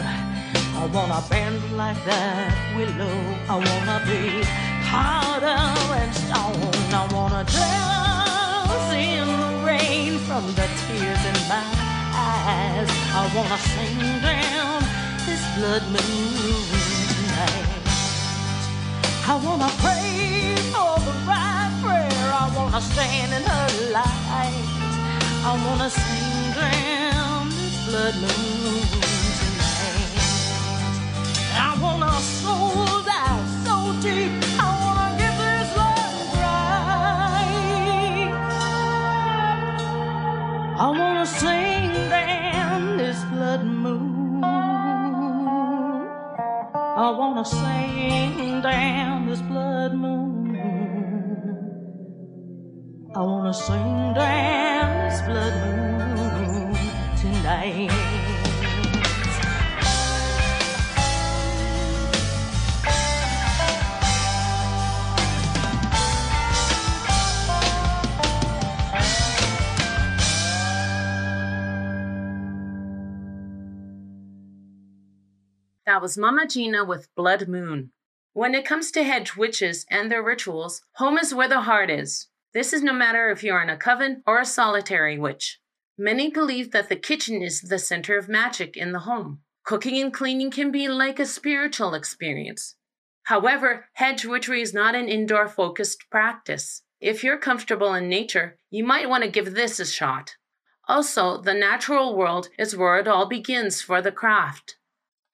I 0.80 0.86
wanna 0.94 1.22
bend 1.30 1.76
like 1.76 2.00
that 2.06 2.56
willow. 2.78 3.20
I 3.50 3.56
wanna 3.68 4.00
be 4.08 4.48
harder 4.88 5.60
than 5.92 6.14
stone. 6.14 6.94
I 6.96 7.04
wanna 7.14 7.44
dance 7.44 8.94
in 8.96 9.28
the 9.28 9.52
rain 9.68 10.18
from 10.20 10.48
the 10.56 10.68
tears 10.80 11.24
in 11.32 11.40
my 11.52 11.66
eyes. 12.16 12.90
I 13.20 13.30
wanna 13.36 13.60
sing 13.74 14.00
down 14.24 14.84
this 15.28 15.44
blood 15.58 15.84
moon 15.92 16.64
tonight. 17.12 17.68
I 19.28 19.36
wanna 19.44 19.70
pray 19.84 20.63
wanna 22.74 22.86
stand 22.86 23.32
in 23.34 23.44
her 23.44 23.70
light. 23.92 24.66
I 25.46 25.52
wanna 25.64 25.90
sing 25.92 26.54
down 26.56 27.50
this 27.50 27.76
blood 27.88 28.16
moon 28.16 28.82
tonight. 29.38 30.18
I 31.54 31.78
wanna 31.80 32.12
soul 32.42 33.04
dive 33.06 33.50
so 33.64 33.76
deep. 34.02 34.32
I 34.58 34.68
wanna 34.84 35.10
get 35.22 35.34
this 35.44 35.70
love 35.78 36.18
right. 36.42 36.74
I 40.80 40.88
wanna 41.00 41.26
sing 41.28 41.92
down 42.10 42.98
this 42.98 43.20
blood 43.26 43.64
moon. 43.64 44.44
I 47.06 47.08
wanna 47.20 47.46
sing 47.46 48.62
down 48.62 49.28
this 49.28 49.42
blood 49.42 49.94
moon. 49.94 50.23
I 53.16 53.22
wanna 53.22 53.54
sing, 53.54 54.14
dance, 54.16 55.22
blood 55.22 55.54
moon 56.18 56.74
tonight. 57.16 57.92
That 75.86 76.02
was 76.02 76.18
Mama 76.18 76.48
Gina 76.48 76.84
with 76.84 77.14
Blood 77.16 77.48
Moon. 77.48 77.92
When 78.34 78.56
it 78.56 78.66
comes 78.66 78.90
to 78.92 79.04
hedge 79.04 79.36
witches 79.36 79.86
and 79.92 80.10
their 80.10 80.24
rituals, 80.24 80.82
home 80.94 81.20
is 81.20 81.36
where 81.36 81.48
the 81.48 81.62
heart 81.62 81.92
is. 81.92 82.30
This 82.54 82.72
is 82.72 82.84
no 82.84 82.94
matter 82.94 83.32
if 83.32 83.44
you're 83.44 83.62
in 83.62 83.70
a 83.70 83.78
coven 83.78 84.22
or 84.28 84.40
a 84.40 84.46
solitary 84.46 85.18
witch. 85.18 85.60
Many 85.98 86.30
believe 86.30 86.72
that 86.72 86.88
the 86.88 86.96
kitchen 86.96 87.42
is 87.42 87.62
the 87.62 87.80
center 87.80 88.18
of 88.18 88.30
magic 88.30 88.78
in 88.78 88.92
the 88.92 89.00
home. 89.00 89.40
Cooking 89.64 90.00
and 90.00 90.14
cleaning 90.14 90.52
can 90.52 90.72
be 90.72 90.88
like 90.88 91.20
a 91.20 91.26
spiritual 91.26 91.96
experience. 91.96 92.76
However, 93.24 93.86
hedge 93.94 94.26
witchery 94.26 94.62
is 94.62 94.74
not 94.74 94.94
an 94.94 95.08
indoor 95.08 95.48
focused 95.48 96.10
practice. 96.12 96.84
If 97.00 97.24
you're 97.24 97.38
comfortable 97.38 97.94
in 97.96 98.08
nature, 98.08 98.58
you 98.70 98.84
might 98.84 99.10
want 99.10 99.24
to 99.24 99.30
give 99.32 99.54
this 99.54 99.80
a 99.80 99.86
shot. 99.86 100.36
Also, 100.88 101.42
the 101.42 101.54
natural 101.54 102.16
world 102.16 102.50
is 102.60 102.76
where 102.76 103.00
it 103.00 103.08
all 103.08 103.26
begins 103.26 103.82
for 103.82 104.02
the 104.02 104.12
craft. 104.12 104.78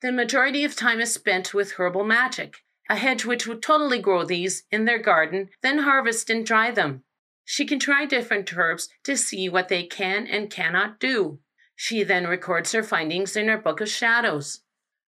The 0.01 0.12
majority 0.12 0.63
of 0.63 0.75
time 0.75 1.01
is 1.01 1.13
spent 1.13 1.53
with 1.53 1.73
herbal 1.73 2.05
magic. 2.05 2.58
A 2.89 2.95
hedge 2.95 3.25
witch 3.25 3.45
would 3.45 3.62
totally 3.62 3.99
grow 3.99 4.23
these 4.23 4.63
in 4.71 4.86
their 4.86 4.99
garden, 4.99 5.49
then 5.62 5.79
harvest 5.79 6.29
and 6.29 6.45
dry 6.45 6.71
them. 6.71 7.03
She 7.51 7.65
can 7.65 7.79
try 7.79 8.05
different 8.05 8.55
herbs 8.55 8.89
to 9.05 9.17
see 9.17 9.49
what 9.49 9.69
they 9.69 9.81
can 9.81 10.27
and 10.27 10.51
cannot 10.51 10.99
do. 10.99 11.39
She 11.75 12.03
then 12.03 12.27
records 12.27 12.73
her 12.73 12.83
findings 12.83 13.35
in 13.35 13.47
her 13.47 13.57
Book 13.57 13.81
of 13.81 13.89
Shadows. 13.89 14.62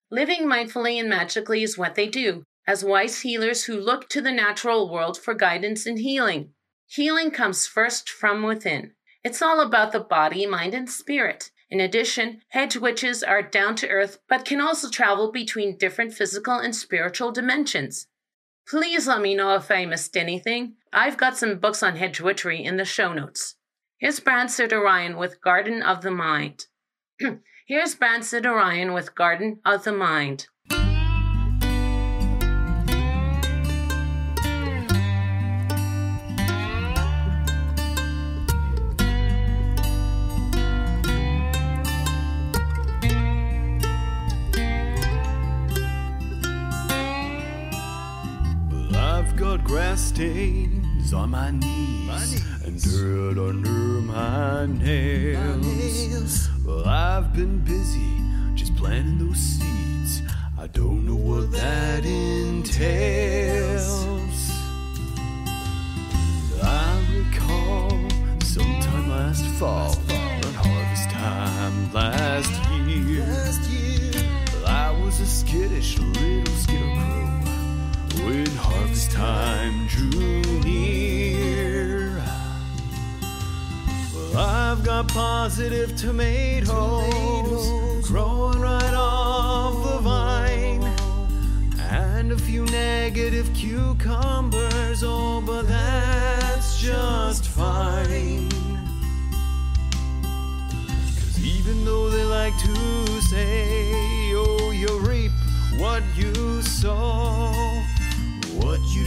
Living 0.09 0.45
mindfully 0.45 0.97
and 0.97 1.09
magically 1.09 1.63
is 1.63 1.77
what 1.77 1.95
they 1.95 2.07
do, 2.07 2.45
as 2.65 2.81
wise 2.81 3.23
healers 3.23 3.65
who 3.65 3.77
look 3.77 4.07
to 4.07 4.21
the 4.21 4.31
natural 4.31 4.89
world 4.89 5.17
for 5.17 5.33
guidance 5.33 5.85
and 5.85 5.99
healing. 5.99 6.53
Healing 6.87 7.31
comes 7.31 7.67
first 7.67 8.09
from 8.09 8.41
within. 8.43 8.93
It's 9.21 9.41
all 9.41 9.59
about 9.59 9.91
the 9.91 9.99
body, 9.99 10.45
mind, 10.45 10.73
and 10.73 10.89
spirit. 10.89 11.51
In 11.69 11.81
addition, 11.81 12.41
hedge 12.51 12.77
witches 12.77 13.21
are 13.21 13.43
down 13.43 13.75
to 13.75 13.89
earth 13.89 14.19
but 14.29 14.45
can 14.45 14.61
also 14.61 14.89
travel 14.89 15.33
between 15.33 15.77
different 15.77 16.13
physical 16.13 16.53
and 16.53 16.73
spiritual 16.73 17.33
dimensions. 17.33 18.07
Please 18.65 19.07
let 19.07 19.19
me 19.19 19.35
know 19.35 19.55
if 19.55 19.69
I 19.69 19.85
missed 19.85 20.15
anything. 20.15 20.77
I've 20.91 21.17
got 21.17 21.37
some 21.37 21.59
books 21.59 21.83
on 21.83 21.97
hedge 21.97 22.19
witchery 22.19 22.63
in 22.63 22.77
the 22.77 22.85
show 22.85 23.13
notes. 23.13 23.55
Here's 23.99 24.19
Bran 24.19 24.47
Cerrdorion 24.47 25.19
with 25.19 25.39
Garden 25.39 25.83
of 25.83 26.01
the 26.01 26.09
Mind. 26.09 26.65
Here's 27.67 27.93
Bran 27.93 28.21
Cerrdorion 28.21 28.95
with 28.95 29.13
Garden 29.13 29.59
of 29.65 29.83
the 29.83 29.91
Mind. 29.91 30.47
I've 48.95 49.35
got 49.35 49.63
stains 51.09 51.13
on 51.13 51.29
my 51.31 51.51
knees, 51.51 52.41
and 52.65 52.81
dirt 52.81 53.37
under 53.37 54.01
my 54.01 54.65
nails. 54.65 56.49
Well, 56.65 56.87
I've 56.87 57.33
been 57.33 57.59
busy 57.59 58.21
just 58.55 58.75
planting 58.75 59.17
those 59.17 59.37
seeds. 59.37 60.23
I 60.57 60.67
don't 60.67 61.05
know 61.05 61.15
what 61.15 61.51
that 61.51 62.05
entails. 62.05 64.05
I 66.61 67.01
recall 67.13 67.89
sometime 68.43 69.09
last 69.09 69.45
fall, 69.59 69.95
around 70.09 70.55
harvest 70.55 71.09
time 71.09 71.93
last 71.93 72.51
year. 72.87 73.25
Well, 74.53 74.67
I 74.67 74.91
was 75.03 75.19
a 75.19 75.25
skittish 75.25 75.97
little 75.97 76.55
scarecrow 76.55 77.28
when 78.25 78.45
harvest 78.55 79.11
time 79.11 79.87
drew 79.87 80.41
near. 80.61 82.21
Well, 84.13 84.37
I've 84.37 84.83
got 84.83 85.07
positive 85.07 85.95
tomatoes, 85.95 86.69
growing 88.07 88.59
right 88.59 88.93
off 88.93 89.83
the 89.83 89.99
vine, 89.99 90.83
and 91.79 92.31
a 92.31 92.37
few 92.37 92.65
negative 92.65 93.51
cucumbers. 93.53 95.03
Oh, 95.03 95.41
but 95.45 95.67
that's 95.67 96.79
just 96.79 97.47
fine. 97.47 98.49
Cause 100.21 101.39
even 101.43 101.85
though 101.85 102.09
they 102.09 102.23
like 102.23 102.57
to 102.59 102.75
say, 103.21 104.33
oh, 104.35 104.71
you 104.71 104.99
reap 104.99 105.31
what 105.77 106.03
you 106.15 106.61
sow, 106.61 107.51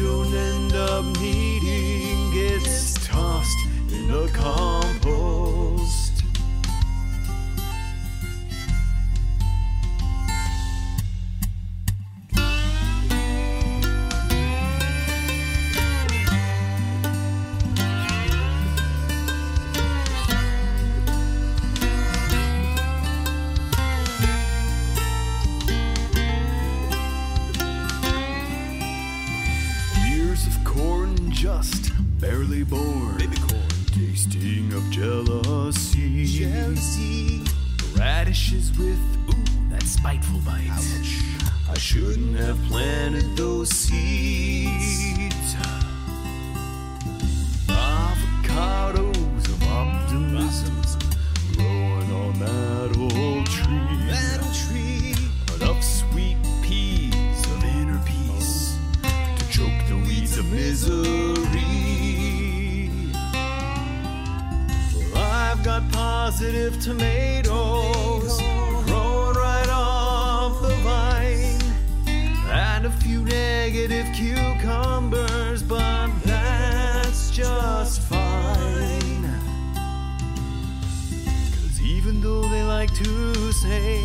don't 0.02 0.34
end 0.34 0.74
up 0.74 1.04
needing 1.20 2.32
gets 2.32 2.94
tossed 3.06 3.66
in 3.92 4.08
the 4.08 4.28
compost. 4.32 5.61
Jealousy. 35.92 36.38
Jealousy. 36.38 37.42
Radishes 37.96 38.70
with, 38.78 38.98
ooh, 39.28 39.70
that 39.70 39.82
spiteful 39.82 40.40
bite. 40.40 40.70
I 41.70 41.78
shouldn't 41.78 42.36
have 42.36 42.58
planted 42.68 43.36
those 43.36 43.68
seeds. 43.70 45.54
Avocados 47.68 49.48
of 49.48 49.62
optimism 49.68 50.82
growing 51.54 52.12
on 52.12 52.38
that 52.40 52.96
old 52.98 53.46
tree. 53.46 54.08
That 54.08 54.40
old 54.42 54.54
tree. 54.54 55.14
Enough 55.56 55.82
sweet 55.82 56.36
peas 56.62 57.46
of 57.46 57.64
inner 57.64 58.00
peace 58.06 58.76
to 59.02 59.44
choke 59.50 59.86
the 59.88 59.96
weeds 60.06 60.38
of 60.38 60.50
misery. 60.50 61.21
Positive 66.32 66.80
tomatoes 66.80 68.40
growing 68.86 69.36
right 69.36 69.68
off 69.68 70.62
the 70.62 70.74
vine, 70.76 71.60
and 72.48 72.86
a 72.86 72.90
few 72.90 73.22
negative 73.22 74.06
cucumbers, 74.14 75.62
but 75.62 76.08
that's 76.24 77.30
just 77.30 78.00
fine. 78.00 79.24
Cause 81.52 81.82
even 81.82 82.22
though 82.22 82.48
they 82.48 82.62
like 82.62 82.94
to 82.94 83.52
say, 83.52 84.00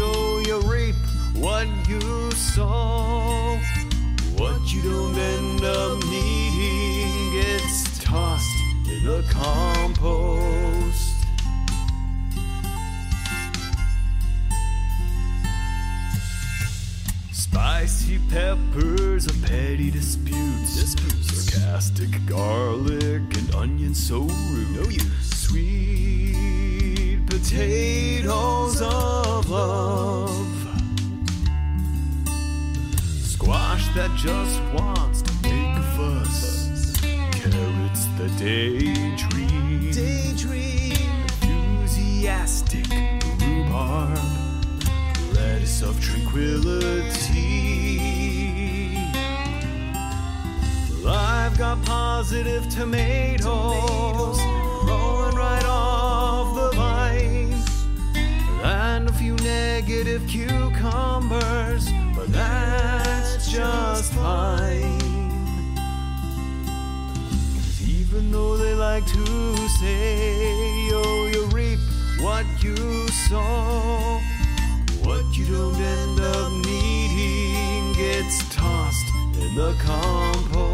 oh, 0.00 0.42
you 0.46 0.58
reap 0.62 0.96
what 1.34 1.68
you 1.86 2.30
sow, 2.30 3.58
what 4.38 4.72
you 4.72 4.80
don't 4.80 5.18
end 5.18 5.64
up 5.64 6.02
needing 6.06 7.32
gets 7.42 8.02
tossed 8.02 8.48
in 8.88 9.04
the 9.04 9.22
compost. 9.30 9.71
Peppers 18.32 19.26
of 19.26 19.42
petty 19.42 19.90
disputes. 19.90 20.80
disputes. 20.80 21.50
Sarcastic 21.50 22.08
garlic 22.24 23.20
and 23.36 23.54
onion 23.54 23.94
so 23.94 24.20
rude. 24.20 24.70
No 24.70 24.88
use. 24.88 25.30
Sweet 25.46 27.20
potatoes 27.26 28.80
of 28.80 29.50
love. 29.50 30.30
Squash 33.20 33.86
that 33.94 34.10
just 34.16 34.62
wants 34.72 35.20
to 35.20 35.32
make 35.42 35.76
a 35.76 35.82
fuss. 35.94 36.96
Carrots 37.32 38.06
that 38.16 38.34
daydream. 38.38 39.90
Daydream. 39.92 40.96
Enthusiastic 41.42 42.88
rhubarb. 43.42 44.18
Lettuce 45.34 45.82
of 45.82 46.00
tranquility. 46.00 47.91
I've 51.52 51.58
got 51.58 51.84
positive 51.84 52.66
tomatoes 52.70 54.38
growing 54.80 55.36
right 55.36 55.64
off 55.66 56.54
the 56.54 56.74
vines 56.74 57.86
and 58.64 59.06
a 59.06 59.12
few 59.12 59.34
negative 59.36 60.26
cucumbers, 60.26 61.90
but 62.16 62.32
that's 62.32 63.52
just 63.52 64.14
fine. 64.14 64.98
Even 67.86 68.32
though 68.32 68.56
they 68.56 68.74
like 68.74 69.04
to 69.08 69.56
say, 69.78 70.88
oh, 70.94 71.30
you 71.34 71.44
reap 71.54 71.78
what 72.22 72.46
you 72.62 72.76
sow, 73.28 74.18
what 75.02 75.36
you 75.36 75.44
don't 75.44 75.76
end 75.76 76.18
up 76.18 76.50
needing 76.64 77.92
gets 77.92 78.38
tossed 78.54 79.14
in 79.38 79.54
the 79.54 79.76
compost. 79.84 80.71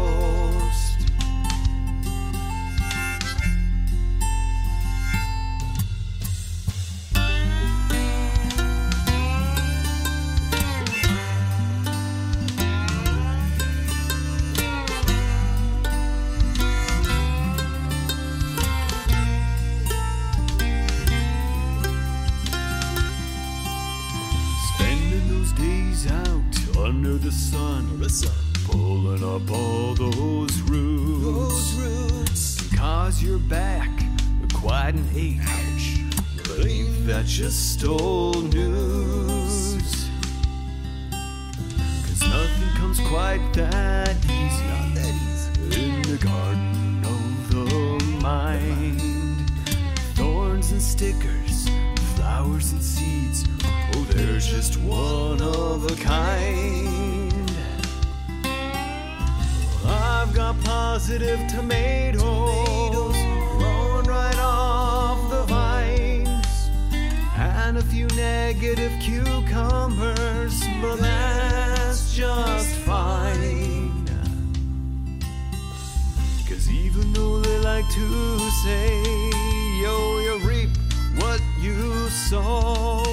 You 81.61 82.09
sow, 82.09 83.03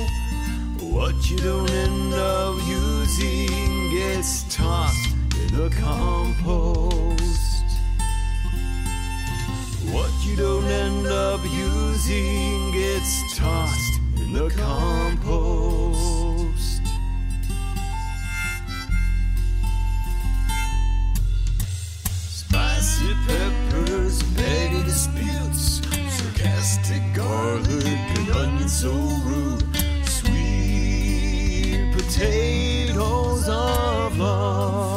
what 0.81 1.31
you 1.31 1.37
don't 1.39 1.71
end 1.71 2.15
up 2.15 2.55
using 2.67 3.91
gets 3.91 4.45
tossed 4.55 5.15
in 5.41 5.57
the 5.57 5.69
compost. 5.81 7.17
What 9.93 10.11
you 10.25 10.37
don't 10.37 10.65
end 10.65 11.07
up 11.07 11.41
using 11.45 12.73
gets 12.73 13.37
tossed 13.37 14.01
in 14.17 14.33
the 14.33 14.49
compost. 14.51 15.87
Spicy 22.29 23.15
disputes, 23.27 23.66
sarcastic 26.47 27.03
garlic 27.13 27.85
and 28.19 28.31
onion 28.31 28.69
so 28.69 28.93
rude. 29.25 29.65
Sweet 30.05 31.93
potatoes 31.93 33.49
of 33.49 34.19
love. 34.19 34.96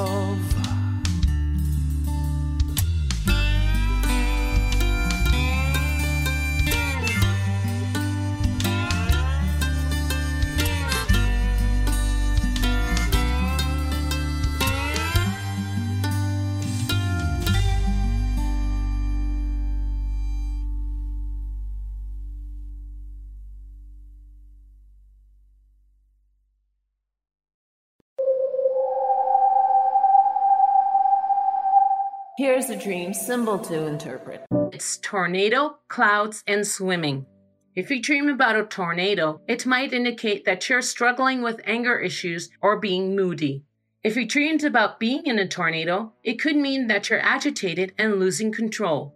Symbol 33.29 33.59
to 33.59 33.85
interpret 33.85 34.43
it's 34.73 34.97
tornado, 34.97 35.77
clouds, 35.87 36.43
and 36.47 36.65
swimming. 36.65 37.27
If 37.75 37.91
you 37.91 38.01
dream 38.01 38.27
about 38.27 38.55
a 38.55 38.65
tornado, 38.65 39.41
it 39.47 39.67
might 39.67 39.93
indicate 39.93 40.45
that 40.45 40.67
you're 40.67 40.81
struggling 40.81 41.43
with 41.43 41.61
anger 41.63 41.99
issues 41.99 42.49
or 42.59 42.79
being 42.79 43.15
moody. 43.15 43.65
If 44.03 44.15
you 44.15 44.25
dreamed 44.27 44.63
about 44.63 44.99
being 44.99 45.27
in 45.27 45.37
a 45.37 45.47
tornado, 45.47 46.13
it 46.23 46.41
could 46.41 46.55
mean 46.55 46.87
that 46.87 47.11
you're 47.11 47.21
agitated 47.21 47.93
and 47.99 48.19
losing 48.19 48.51
control. 48.51 49.13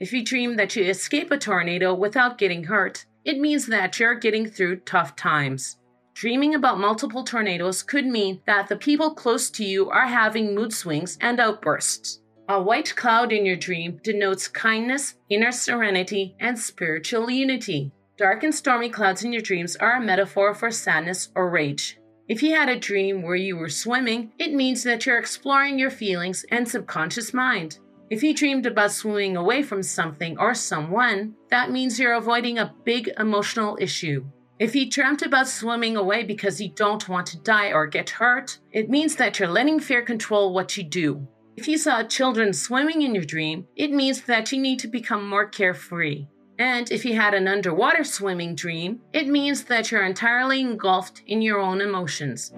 If 0.00 0.12
you 0.12 0.24
dream 0.24 0.56
that 0.56 0.74
you 0.74 0.82
escape 0.86 1.30
a 1.30 1.38
tornado 1.38 1.94
without 1.94 2.38
getting 2.38 2.64
hurt, 2.64 3.06
it 3.24 3.38
means 3.38 3.66
that 3.66 4.00
you're 4.00 4.16
getting 4.16 4.46
through 4.46 4.80
tough 4.80 5.14
times. 5.14 5.76
Dreaming 6.14 6.56
about 6.56 6.80
multiple 6.80 7.22
tornadoes 7.22 7.84
could 7.84 8.06
mean 8.06 8.40
that 8.46 8.68
the 8.68 8.76
people 8.76 9.14
close 9.14 9.48
to 9.50 9.64
you 9.64 9.90
are 9.90 10.08
having 10.08 10.56
mood 10.56 10.72
swings 10.72 11.16
and 11.20 11.38
outbursts. 11.38 12.18
A 12.46 12.60
white 12.60 12.94
cloud 12.94 13.32
in 13.32 13.46
your 13.46 13.56
dream 13.56 14.00
denotes 14.04 14.48
kindness, 14.48 15.14
inner 15.30 15.50
serenity, 15.50 16.36
and 16.38 16.58
spiritual 16.58 17.30
unity. 17.30 17.90
Dark 18.18 18.42
and 18.42 18.54
stormy 18.54 18.90
clouds 18.90 19.24
in 19.24 19.32
your 19.32 19.40
dreams 19.40 19.76
are 19.76 19.96
a 19.96 20.00
metaphor 20.00 20.52
for 20.52 20.70
sadness 20.70 21.30
or 21.34 21.48
rage. 21.48 21.98
If 22.28 22.42
you 22.42 22.54
had 22.54 22.68
a 22.68 22.78
dream 22.78 23.22
where 23.22 23.34
you 23.34 23.56
were 23.56 23.70
swimming, 23.70 24.32
it 24.38 24.52
means 24.52 24.82
that 24.82 25.06
you're 25.06 25.18
exploring 25.18 25.78
your 25.78 25.90
feelings 25.90 26.44
and 26.50 26.68
subconscious 26.68 27.32
mind. 27.32 27.78
If 28.10 28.22
you 28.22 28.34
dreamed 28.34 28.66
about 28.66 28.92
swimming 28.92 29.38
away 29.38 29.62
from 29.62 29.82
something 29.82 30.38
or 30.38 30.52
someone, 30.52 31.36
that 31.48 31.70
means 31.70 31.98
you're 31.98 32.12
avoiding 32.12 32.58
a 32.58 32.74
big 32.84 33.10
emotional 33.18 33.78
issue. 33.80 34.26
If 34.58 34.76
you 34.76 34.90
dreamt 34.90 35.22
about 35.22 35.48
swimming 35.48 35.96
away 35.96 36.24
because 36.24 36.60
you 36.60 36.68
don't 36.68 37.08
want 37.08 37.26
to 37.28 37.38
die 37.38 37.72
or 37.72 37.86
get 37.86 38.10
hurt, 38.10 38.58
it 38.70 38.90
means 38.90 39.16
that 39.16 39.38
you're 39.38 39.48
letting 39.48 39.80
fear 39.80 40.02
control 40.02 40.52
what 40.52 40.76
you 40.76 40.84
do. 40.84 41.26
If 41.56 41.68
you 41.68 41.78
saw 41.78 42.02
children 42.02 42.52
swimming 42.52 43.02
in 43.02 43.14
your 43.14 43.24
dream, 43.24 43.68
it 43.76 43.92
means 43.92 44.22
that 44.22 44.50
you 44.50 44.60
need 44.60 44.80
to 44.80 44.88
become 44.88 45.28
more 45.28 45.46
carefree. 45.46 46.26
And 46.58 46.90
if 46.90 47.04
you 47.04 47.14
had 47.14 47.32
an 47.32 47.46
underwater 47.46 48.02
swimming 48.02 48.56
dream, 48.56 49.00
it 49.12 49.28
means 49.28 49.64
that 49.64 49.90
you're 49.90 50.04
entirely 50.04 50.60
engulfed 50.60 51.22
in 51.28 51.42
your 51.42 51.60
own 51.60 51.80
emotions. 51.80 52.52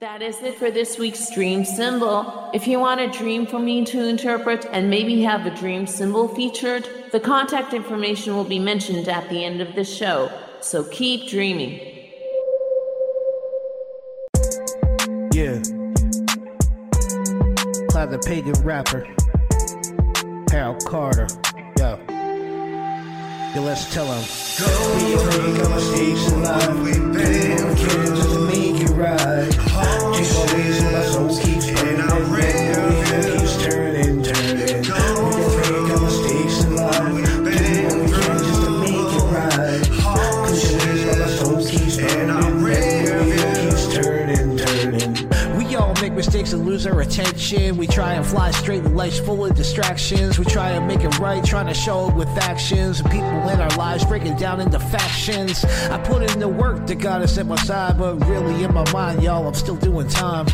That 0.00 0.22
is 0.22 0.42
it 0.42 0.56
for 0.56 0.72
this 0.72 0.98
week's 0.98 1.32
dream 1.32 1.64
symbol. 1.64 2.50
If 2.52 2.66
you 2.66 2.80
want 2.80 3.00
a 3.00 3.08
dream 3.08 3.46
for 3.46 3.60
me 3.60 3.84
to 3.84 4.08
interpret 4.08 4.66
and 4.72 4.90
maybe 4.90 5.22
have 5.22 5.46
a 5.46 5.54
dream 5.54 5.86
symbol 5.86 6.26
featured, 6.26 6.88
the 7.12 7.20
contact 7.20 7.72
information 7.72 8.34
will 8.34 8.44
be 8.44 8.58
mentioned 8.58 9.08
at 9.08 9.28
the 9.28 9.44
end 9.44 9.60
of 9.60 9.76
the 9.76 9.84
show. 9.84 10.30
So 10.60 10.82
keep 10.84 11.28
dreaming. 11.28 11.91
Cloud 18.02 18.10
the 18.10 18.18
pagan 18.18 18.54
rapper. 18.64 19.06
Harold 20.50 20.84
Carter. 20.84 21.28
Yo. 21.78 22.00
Yo, 23.54 23.62
let's 23.62 23.94
tell 23.94 24.06
him. 24.06 24.24
We 24.96 25.14
life. 26.42 26.78
We 26.82 26.94
can 26.94 28.16
just 28.16 28.30
to 28.30 28.40
make 28.40 28.80
it 28.80 28.90
right. 28.90 29.52
Burning. 32.28 32.58
And 32.58 32.76
everything 32.76 33.38
keeps 33.38 33.56
turning, 33.62 33.91
mistakes 46.42 46.52
and 46.54 46.66
lose 46.66 46.86
our 46.86 47.00
attention. 47.00 47.76
We 47.76 47.86
try 47.86 48.14
and 48.14 48.26
fly 48.26 48.50
straight 48.50 48.84
in 48.84 48.96
life's 48.96 49.20
full 49.20 49.44
of 49.44 49.54
distractions. 49.54 50.38
We 50.38 50.44
try 50.44 50.70
and 50.70 50.88
make 50.88 51.00
it 51.04 51.18
right, 51.18 51.44
trying 51.44 51.66
to 51.66 51.74
show 51.74 52.08
it 52.08 52.14
with 52.14 52.28
actions. 52.28 53.00
And 53.00 53.10
people 53.10 53.48
in 53.48 53.60
our 53.60 53.70
lives 53.76 54.04
breaking 54.04 54.36
down 54.36 54.60
into 54.60 54.80
factions. 54.80 55.64
I 55.64 55.98
put 55.98 56.22
in 56.22 56.40
the 56.40 56.48
work 56.48 56.86
that 56.86 56.96
got 56.96 57.22
us 57.22 57.38
at 57.38 57.46
my 57.46 57.56
side, 57.56 57.96
but 57.98 58.16
really 58.26 58.64
in 58.64 58.74
my 58.74 58.90
mind, 58.92 59.22
y'all, 59.22 59.46
I'm 59.46 59.54
still 59.54 59.76
doing 59.76 60.08
time. 60.08 60.46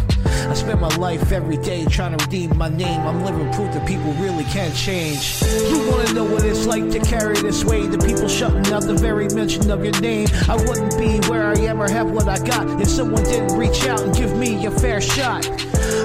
I 0.49 0.55
spend 0.55 0.81
my 0.81 0.95
life 0.97 1.33
every 1.33 1.57
day 1.57 1.85
trying 1.85 2.17
to 2.17 2.25
redeem 2.25 2.57
my 2.57 2.69
name. 2.69 3.01
I'm 3.01 3.25
living 3.25 3.53
proof 3.53 3.73
that 3.75 3.87
people 3.87 4.13
really 4.15 4.45
can't 4.45 4.75
change. 4.75 5.43
You 5.43 5.91
wanna 5.91 6.13
know 6.13 6.25
what 6.25 6.45
it's 6.45 6.67
like 6.67 6.91
to 6.91 7.01
carry 7.01 7.37
this 7.41 7.65
weight? 7.65 7.91
The 7.91 7.99
people 7.99 8.29
shutting 8.29 8.73
out 8.73 8.83
the 8.83 8.95
very 8.95 9.29
mention 9.29 9.71
of 9.71 9.85
your 9.85 9.99
name. 10.01 10.29
I 10.49 10.57
wouldn't 10.57 10.97
be 10.99 11.19
where 11.29 11.49
I 11.49 11.59
am 11.61 11.81
or 11.81 11.91
have 11.91 12.11
what 12.11 12.29
I 12.29 12.39
got 12.39 12.81
if 12.81 12.89
someone 12.89 13.25
didn't 13.25 13.57
reach 13.59 13.87
out 13.87 14.01
and 14.01 14.15
give 14.15 14.37
me 14.37 14.65
a 14.67 14.71
fair 14.71 15.01
shot. 15.01 15.49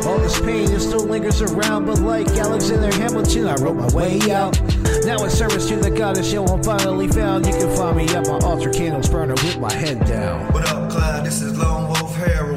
All 0.06 0.18
this 0.20 0.40
pain 0.42 0.70
it 0.72 0.80
still 0.80 1.06
lingers 1.06 1.42
around, 1.42 1.86
but 1.86 2.00
like 2.00 2.28
Alexander 2.28 2.94
Hamilton, 2.96 3.48
I 3.48 3.56
wrote 3.56 3.76
my 3.76 3.88
way 3.94 4.20
out. 4.32 4.60
Now 5.06 5.24
in 5.24 5.30
service 5.30 5.68
to 5.70 5.76
the 5.76 5.92
goddess, 5.92 6.32
yo, 6.32 6.46
I'm 6.46 6.64
finally 6.64 7.08
found. 7.08 7.46
You 7.46 7.54
can 7.54 7.76
find 7.76 7.98
me 7.98 8.08
at 8.10 8.28
my 8.28 8.38
altar 8.40 8.72
candles 8.72 9.10
burning 9.10 9.36
with 9.36 9.60
my 9.60 9.72
head 9.72 10.06
down. 10.06 10.52
What 10.54 10.66
up, 10.68 10.90
Clyde? 10.90 11.26
This 11.26 11.42
is 11.42 11.58
Lone 11.58 11.88
Wolf 11.88 12.16
Harold. 12.16 12.53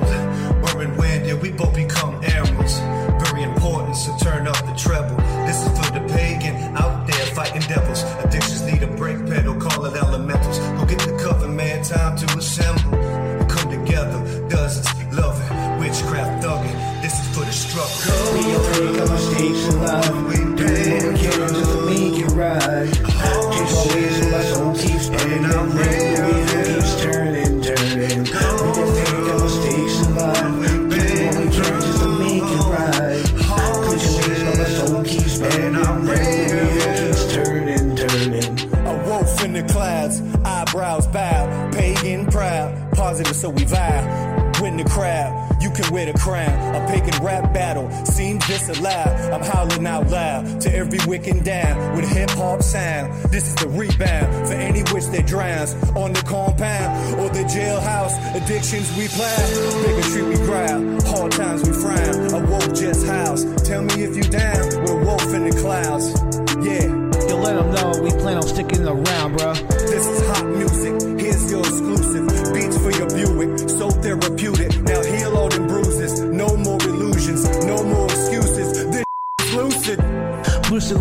Vow. 43.67 44.53
Win 44.63 44.79
the 44.79 44.85
crowd, 44.85 45.63
you 45.63 45.71
can 45.71 45.93
wear 45.93 46.11
the 46.11 46.19
crown. 46.19 46.75
A 46.75 46.87
pagan 46.89 47.23
rap 47.23 47.53
battle 47.53 47.91
seems 48.07 48.47
disallowed. 48.47 49.33
I'm 49.33 49.43
howling 49.43 49.87
out 49.87 50.09
loud 50.09 50.61
to 50.63 50.75
every 50.75 50.99
wicked 51.07 51.45
down 51.45 51.95
with 51.95 52.09
hip 52.09 52.31
hop 52.31 52.63
sound. 52.63 53.13
This 53.31 53.49
is 53.49 53.55
the 53.57 53.69
rebound 53.69 54.49
for 54.49 54.55
any 54.55 54.83
witch 54.93 55.07
that 55.13 55.27
drowns 55.27 55.75
on 55.95 56.15
the 56.15 56.23
compound 56.23 57.21
or 57.21 57.29
the 57.29 57.45
jailhouse. 57.45 58.15
Addictions 58.35 58.97
we 58.97 59.09
plow, 59.09 59.83
bigotry 59.85 60.23
we 60.23 60.37
growl, 60.47 60.96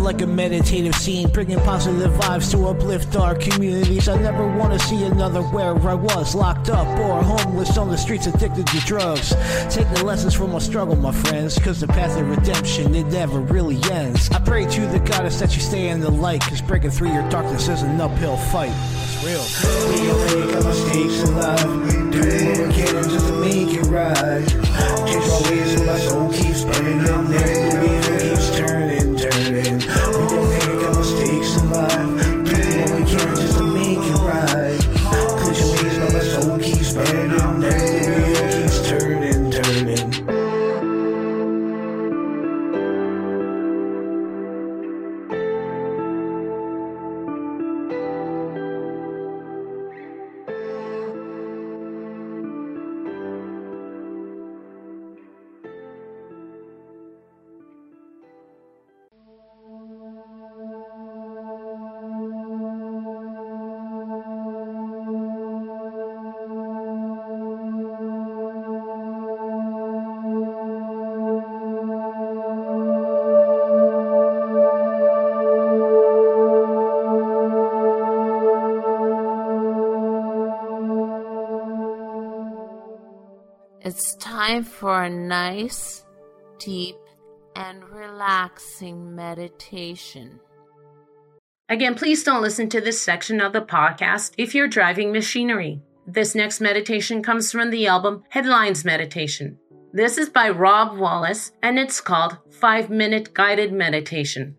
like 0.06 0.22
a 0.22 0.26
meditative 0.26 0.94
scene, 0.94 1.28
bringing 1.30 1.58
positive 1.62 2.12
vibes 2.12 2.48
to 2.52 2.68
uplift 2.68 3.16
our 3.16 3.34
communities. 3.34 4.08
I 4.08 4.16
never 4.22 4.46
want 4.56 4.72
to 4.72 4.78
see 4.78 5.02
another 5.02 5.42
where 5.42 5.76
I 5.76 5.94
was 5.94 6.32
locked 6.32 6.70
up 6.70 6.86
or 7.00 7.20
homeless 7.24 7.76
on 7.76 7.90
the 7.90 7.98
streets 7.98 8.28
addicted 8.28 8.68
to 8.68 8.78
drugs. 8.86 9.30
Take 9.68 9.92
the 9.94 10.04
lessons 10.04 10.32
from 10.32 10.52
my 10.52 10.60
struggle, 10.60 10.94
my 10.94 11.10
friends, 11.10 11.58
cause 11.58 11.80
the 11.80 11.88
path 11.88 12.16
of 12.16 12.30
redemption, 12.30 12.94
it 12.94 13.08
never 13.08 13.40
really 13.40 13.80
ends. 13.90 14.30
I 14.30 14.38
pray 14.38 14.64
to 14.66 14.86
the 14.86 15.00
goddess 15.00 15.40
that 15.40 15.56
you 15.56 15.60
stay 15.60 15.88
in 15.88 15.98
the 15.98 16.10
light, 16.10 16.40
cause 16.42 16.62
breaking 16.62 16.90
through 16.90 17.12
your 17.12 17.28
darkness 17.28 17.66
is 17.66 17.82
an 17.82 18.00
uphill 18.00 18.36
fight. 18.36 18.70
It's 19.02 19.24
real. 19.24 19.42
We 19.90 20.08
all 20.08 20.46
make 20.46 20.54
our 20.54 20.62
mistakes 20.62 21.28
in 21.28 21.34
life. 21.36 22.12
Do 22.12 22.20
what 22.20 22.68
we 22.68 22.74
can 22.74 23.10
just 23.10 23.26
to 23.26 23.32
make 23.40 23.74
it 23.74 23.86
right. 23.86 24.46
Change 25.08 25.26
my 25.26 25.50
ways 25.50 25.76
so 25.76 25.84
my 25.84 25.98
soul 25.98 26.32
keeps 26.32 26.62
burning. 26.62 27.00
And 27.08 27.75
It's 83.86 84.16
time 84.16 84.64
for 84.64 85.04
a 85.04 85.08
nice, 85.08 86.04
deep, 86.58 86.96
and 87.54 87.88
relaxing 87.88 89.14
meditation. 89.14 90.40
Again, 91.68 91.94
please 91.94 92.24
don't 92.24 92.42
listen 92.42 92.68
to 92.70 92.80
this 92.80 93.00
section 93.00 93.40
of 93.40 93.52
the 93.52 93.60
podcast 93.60 94.32
if 94.36 94.56
you're 94.56 94.66
driving 94.66 95.12
machinery. 95.12 95.82
This 96.04 96.34
next 96.34 96.60
meditation 96.60 97.22
comes 97.22 97.52
from 97.52 97.70
the 97.70 97.86
album 97.86 98.24
Headlines 98.30 98.84
Meditation. 98.84 99.56
This 99.92 100.18
is 100.18 100.30
by 100.30 100.50
Rob 100.50 100.98
Wallis 100.98 101.52
and 101.62 101.78
it's 101.78 102.00
called 102.00 102.38
5 102.50 102.90
Minute 102.90 103.34
Guided 103.34 103.72
Meditation. 103.72 104.56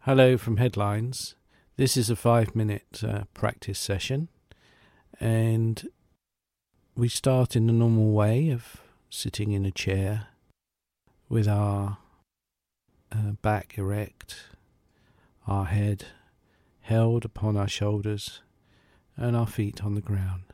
Hello 0.00 0.36
from 0.36 0.56
Headlines. 0.56 1.36
This 1.76 1.96
is 1.96 2.10
a 2.10 2.16
five 2.16 2.56
minute 2.56 3.04
uh, 3.06 3.26
practice 3.32 3.78
session, 3.78 4.28
and 5.20 5.88
we 6.96 7.08
start 7.10 7.54
in 7.54 7.66
the 7.66 7.74
normal 7.74 8.10
way 8.10 8.48
of 8.48 8.78
sitting 9.10 9.52
in 9.52 9.66
a 9.66 9.70
chair 9.70 10.28
with 11.28 11.46
our 11.46 11.98
uh, 13.12 13.32
back 13.42 13.76
erect, 13.76 14.44
our 15.46 15.66
head 15.66 16.06
held 16.80 17.22
upon 17.22 17.54
our 17.54 17.68
shoulders, 17.68 18.40
and 19.14 19.36
our 19.36 19.46
feet 19.46 19.84
on 19.84 19.94
the 19.94 20.00
ground. 20.00 20.44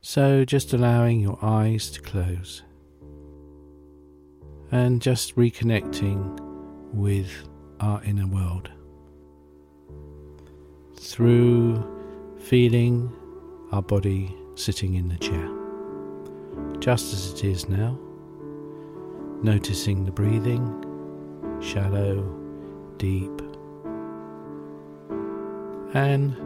So 0.00 0.44
just 0.44 0.72
allowing 0.72 1.18
your 1.18 1.38
eyes 1.42 1.90
to 1.90 2.00
close 2.00 2.62
and 4.70 5.02
just 5.02 5.34
reconnecting 5.34 6.38
with 6.92 7.30
our 7.80 8.00
inner 8.04 8.26
world 8.28 8.70
through 10.96 11.84
feeling 12.38 13.12
our 13.72 13.82
body 13.82 14.32
sitting 14.56 14.94
in 14.94 15.08
the 15.08 15.18
chair, 15.18 15.48
just 16.80 17.12
as 17.12 17.32
it 17.32 17.44
is 17.44 17.68
now, 17.68 17.96
noticing 19.42 20.04
the 20.04 20.10
breathing, 20.10 20.64
shallow, 21.60 22.24
deep, 22.96 23.42
and 25.92 26.36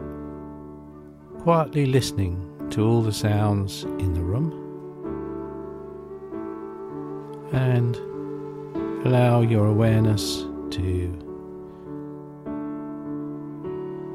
quietly 1.41 1.85
listening 1.85 2.47
to 2.69 2.85
all 2.85 3.01
the 3.01 3.13
sounds 3.13 3.83
in 3.83 4.13
the 4.13 4.21
room, 4.21 4.51
and 7.53 7.95
allow 9.05 9.41
your 9.41 9.67
awareness 9.67 10.45
to 10.69 11.17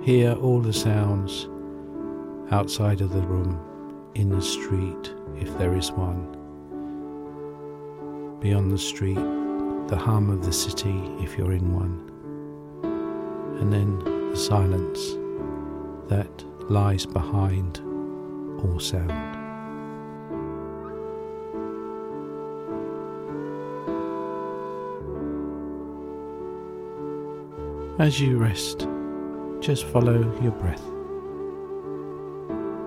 hear 0.02 0.34
all 0.34 0.60
the 0.60 0.72
sounds 0.72 1.48
outside 2.52 3.00
of 3.00 3.12
the 3.12 3.22
room, 3.22 3.60
in 4.16 4.30
the 4.30 4.40
street, 4.40 5.12
if 5.38 5.58
there 5.58 5.76
is 5.76 5.92
one, 5.92 6.24
beyond 8.40 8.72
the 8.72 8.78
street, 8.78 9.18
the 9.88 9.96
hum 9.96 10.30
of 10.30 10.42
the 10.42 10.52
city 10.52 10.98
if 11.20 11.36
you're 11.36 11.52
in 11.52 11.74
one, 11.74 12.00
and 13.60 13.70
then 13.70 13.98
the 14.30 14.36
silence 14.36 15.16
that 16.08 16.44
lies 16.70 17.04
behind 17.04 17.80
all 18.64 18.80
sound. 18.80 19.12
As 28.00 28.18
you 28.18 28.38
rest, 28.38 28.88
just 29.60 29.84
follow 29.84 30.18
your 30.40 30.52
breath, 30.52 30.84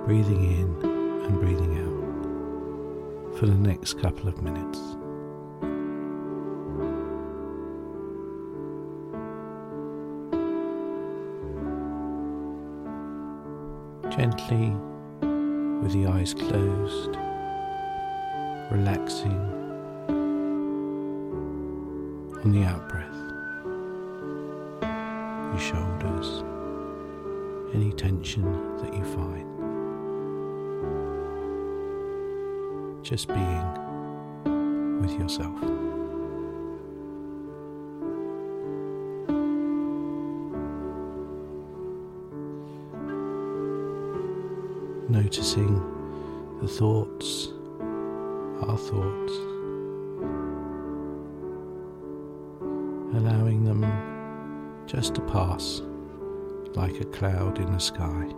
breathing 0.07 0.43
in 0.59 0.88
and 1.30 1.39
breathing 1.39 1.77
out 1.77 3.38
for 3.38 3.45
the 3.45 3.53
next 3.53 3.99
couple 3.99 4.27
of 4.27 4.41
minutes. 4.41 4.80
Gently, 14.15 14.75
with 15.82 15.93
the 15.93 16.07
eyes 16.07 16.34
closed, 16.34 17.15
relaxing 18.71 19.39
on 22.43 22.51
the 22.51 22.63
out 22.63 22.89
breath, 22.89 23.05
your 25.51 25.59
shoulders, 25.59 26.43
any 27.75 27.91
tension 27.93 28.43
that 28.80 28.93
you 28.93 29.03
find. 29.05 29.59
Just 33.10 33.28
being 33.30 35.01
with 35.01 35.12
yourself. 35.14 35.60
noticing 45.10 45.74
the 46.62 46.68
thoughts, 46.68 47.47
our 48.62 48.78
thoughts, 48.78 49.34
allowing 53.16 53.64
them 53.64 53.82
just 54.86 55.16
to 55.16 55.22
pass 55.22 55.82
like 56.76 57.01
a 57.01 57.05
cloud 57.05 57.57
in 57.57 57.72
the 57.72 57.80
sky. 57.80 58.32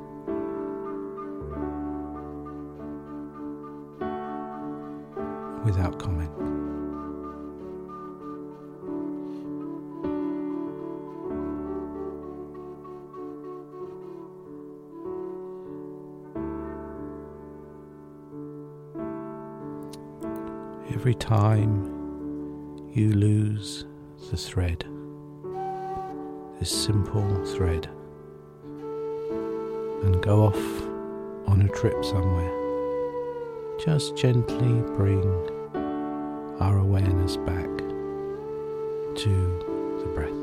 Without 5.71 5.97
comment. 5.97 6.29
every 20.93 21.15
time 21.15 21.87
you 22.91 23.13
lose 23.13 23.85
the 24.29 24.35
thread, 24.35 24.85
this 26.59 26.69
simple 26.69 27.45
thread, 27.45 27.89
and 30.03 30.21
go 30.21 30.43
off 30.47 30.61
on 31.47 31.61
a 31.61 31.69
trip 31.69 32.03
somewhere, 32.03 32.51
just 33.79 34.17
gently 34.17 34.81
bring 34.97 35.60
our 36.61 36.77
awareness 36.77 37.37
back 37.37 37.67
to 39.15 39.99
the 39.99 40.11
breath. 40.13 40.40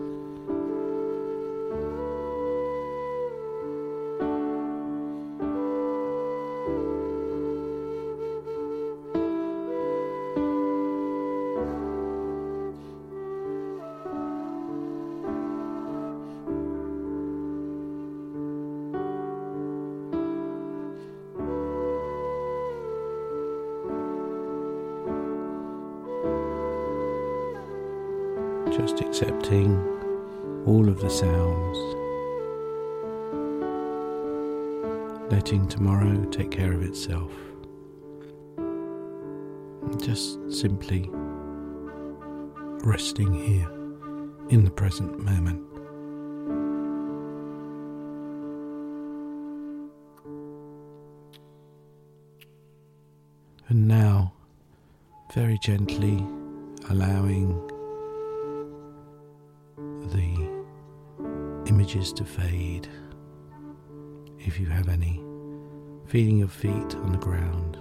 Feeling 66.09 66.38
your 66.38 66.48
feet 66.48 66.94
on 66.96 67.12
the 67.12 67.18
ground, 67.18 67.78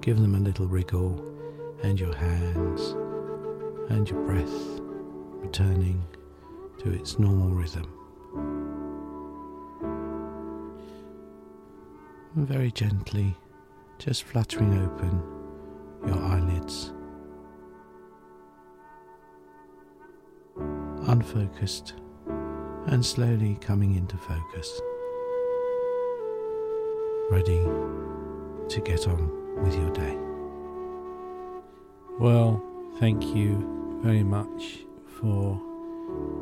give 0.00 0.18
them 0.20 0.36
a 0.36 0.38
little 0.38 0.66
wriggle, 0.66 1.22
and 1.82 1.98
your 1.98 2.14
hands 2.14 2.94
and 3.90 4.08
your 4.08 4.24
breath 4.24 4.80
returning 5.42 6.02
to 6.78 6.90
its 6.90 7.18
normal 7.18 7.50
rhythm. 7.50 7.92
And 12.36 12.46
very 12.46 12.70
gently, 12.70 13.36
just 13.98 14.22
fluttering 14.22 14.78
open 14.82 15.22
your 16.06 16.22
eyelids. 16.22 16.92
unfocused 21.06 21.94
and 22.86 23.04
slowly 23.04 23.58
coming 23.60 23.94
into 23.94 24.16
focus. 24.16 24.80
Ready 27.30 27.64
to 28.68 28.80
get 28.84 29.08
on 29.08 29.62
with 29.62 29.74
your 29.74 29.90
day. 29.92 30.14
Well, 32.20 32.62
thank 33.00 33.24
you 33.34 33.98
very 34.02 34.22
much 34.22 34.80
for 35.18 35.58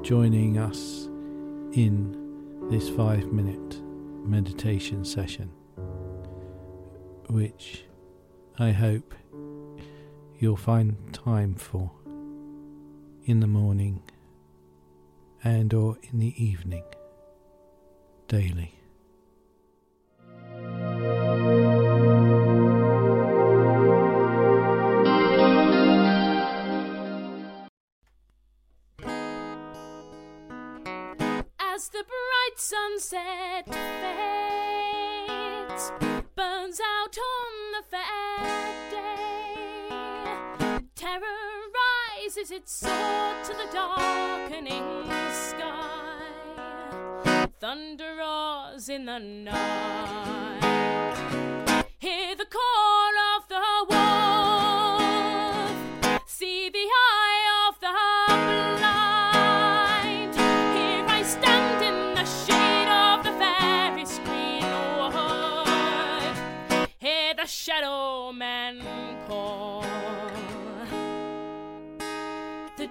joining 0.03 0.59
us 0.59 1.09
in 1.73 2.69
this 2.69 2.89
five 2.89 3.33
minute 3.33 3.81
meditation 4.25 5.05
session, 5.05 5.53
which 7.29 7.85
I 8.59 8.73
hope 8.73 9.15
you'll 10.41 10.57
find 10.57 10.97
time 11.13 11.55
for 11.55 11.93
in 13.25 13.39
the 13.39 13.47
morning 13.47 14.03
and 15.45 15.73
or 15.73 15.97
in 16.11 16.19
the 16.19 16.35
evening 16.45 16.85
daily. 18.27 18.82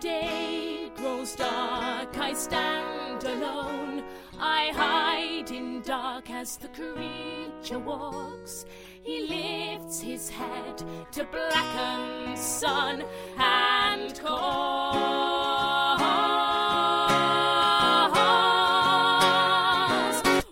Day 0.02 0.92
grows 0.96 1.36
dark, 1.36 2.18
I 2.18 2.34
stand 2.34 3.24
alone. 3.24 4.04
I 4.40 4.72
hide 4.74 5.52
in 5.52 5.82
dark 5.84 6.32
as 6.32 6.58
the 6.58 6.70
creature 6.70 7.78
walks. 7.78 8.66
He 9.04 9.28
lifts 9.28 10.02
his 10.02 10.28
head 10.30 10.84
to 11.12 11.24
blacken 11.26 12.36
sun 12.36 13.04
and 13.38 14.20
calls. 14.20 16.02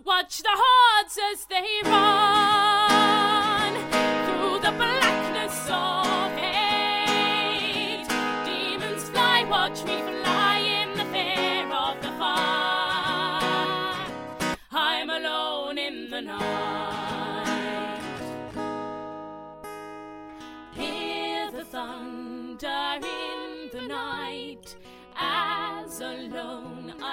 Watch 0.05 0.43
the 0.43 0.53
hordes 0.53 1.17
as 1.31 1.45
they 1.45 1.89
run 1.89 2.28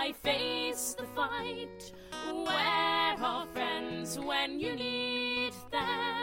I 0.07 0.13
face 0.13 0.95
the 0.97 1.05
fight. 1.17 1.93
Where 2.33 3.17
are 3.19 3.47
friends 3.53 4.17
when 4.21 4.61
you 4.61 4.77
need 4.77 5.53
them? 5.73 6.16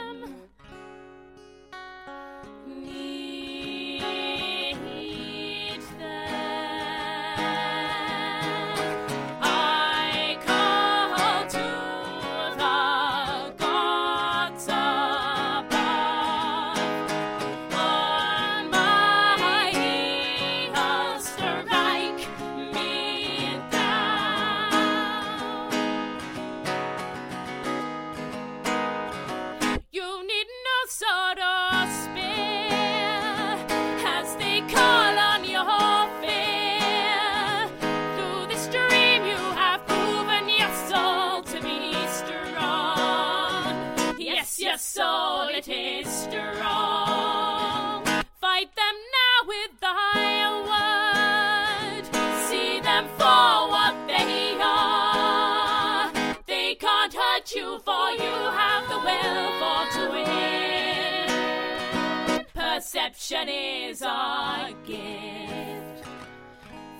Our 63.45 64.71
gift. 64.85 66.05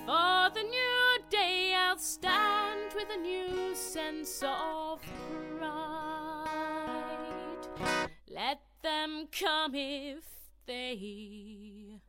For 0.06 0.50
the 0.54 0.64
new 0.64 1.18
day, 1.30 1.74
I'll 1.74 1.98
stand 1.98 2.94
with 2.94 3.08
a 3.10 3.18
new 3.18 3.74
sense 3.74 4.44
of 4.46 5.00
pride. 5.58 5.80
Let 8.30 8.60
them 8.82 9.30
come 9.32 9.74
if 9.74 10.26
they. 10.66 12.02